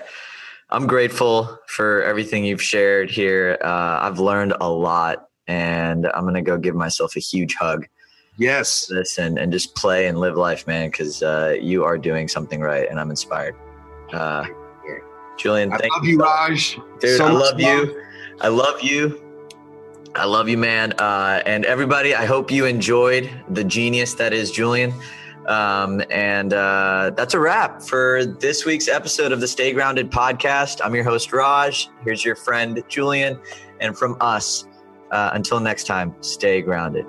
[0.71, 3.59] I'm grateful for everything you've shared here.
[3.63, 7.85] Uh, I've learned a lot, and I'm gonna go give myself a huge hug.
[8.37, 12.27] Yes, this and and just play and live life, man, because uh, you are doing
[12.27, 13.55] something right, and I'm inspired.
[14.13, 14.45] Uh,
[15.37, 16.79] Julian, I love you, Raj.
[16.99, 18.01] Dude, so I love you.
[18.41, 19.19] I love you.
[20.15, 20.93] I love you, man.
[20.93, 24.93] Uh, and everybody, I hope you enjoyed the genius that is Julian.
[25.47, 30.79] Um, and uh, that's a wrap for this week's episode of the Stay Grounded podcast.
[30.83, 31.89] I'm your host, Raj.
[32.03, 33.39] Here's your friend, Julian.
[33.81, 34.65] And from us,
[35.11, 37.05] uh, until next time, stay grounded.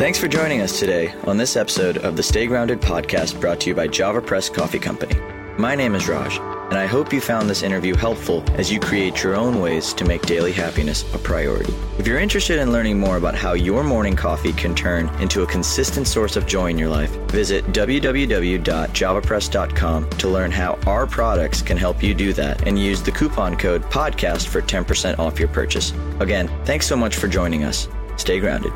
[0.00, 3.68] Thanks for joining us today on this episode of the Stay Grounded podcast brought to
[3.68, 5.14] you by JavaPresse Coffee Company.
[5.58, 9.22] My name is Raj, and I hope you found this interview helpful as you create
[9.22, 11.74] your own ways to make daily happiness a priority.
[11.98, 15.46] If you're interested in learning more about how your morning coffee can turn into a
[15.46, 21.76] consistent source of joy in your life, visit www.javapresse.com to learn how our products can
[21.76, 25.92] help you do that and use the coupon code PODCAST for 10% off your purchase.
[26.20, 27.86] Again, thanks so much for joining us.
[28.16, 28.72] Stay grounded.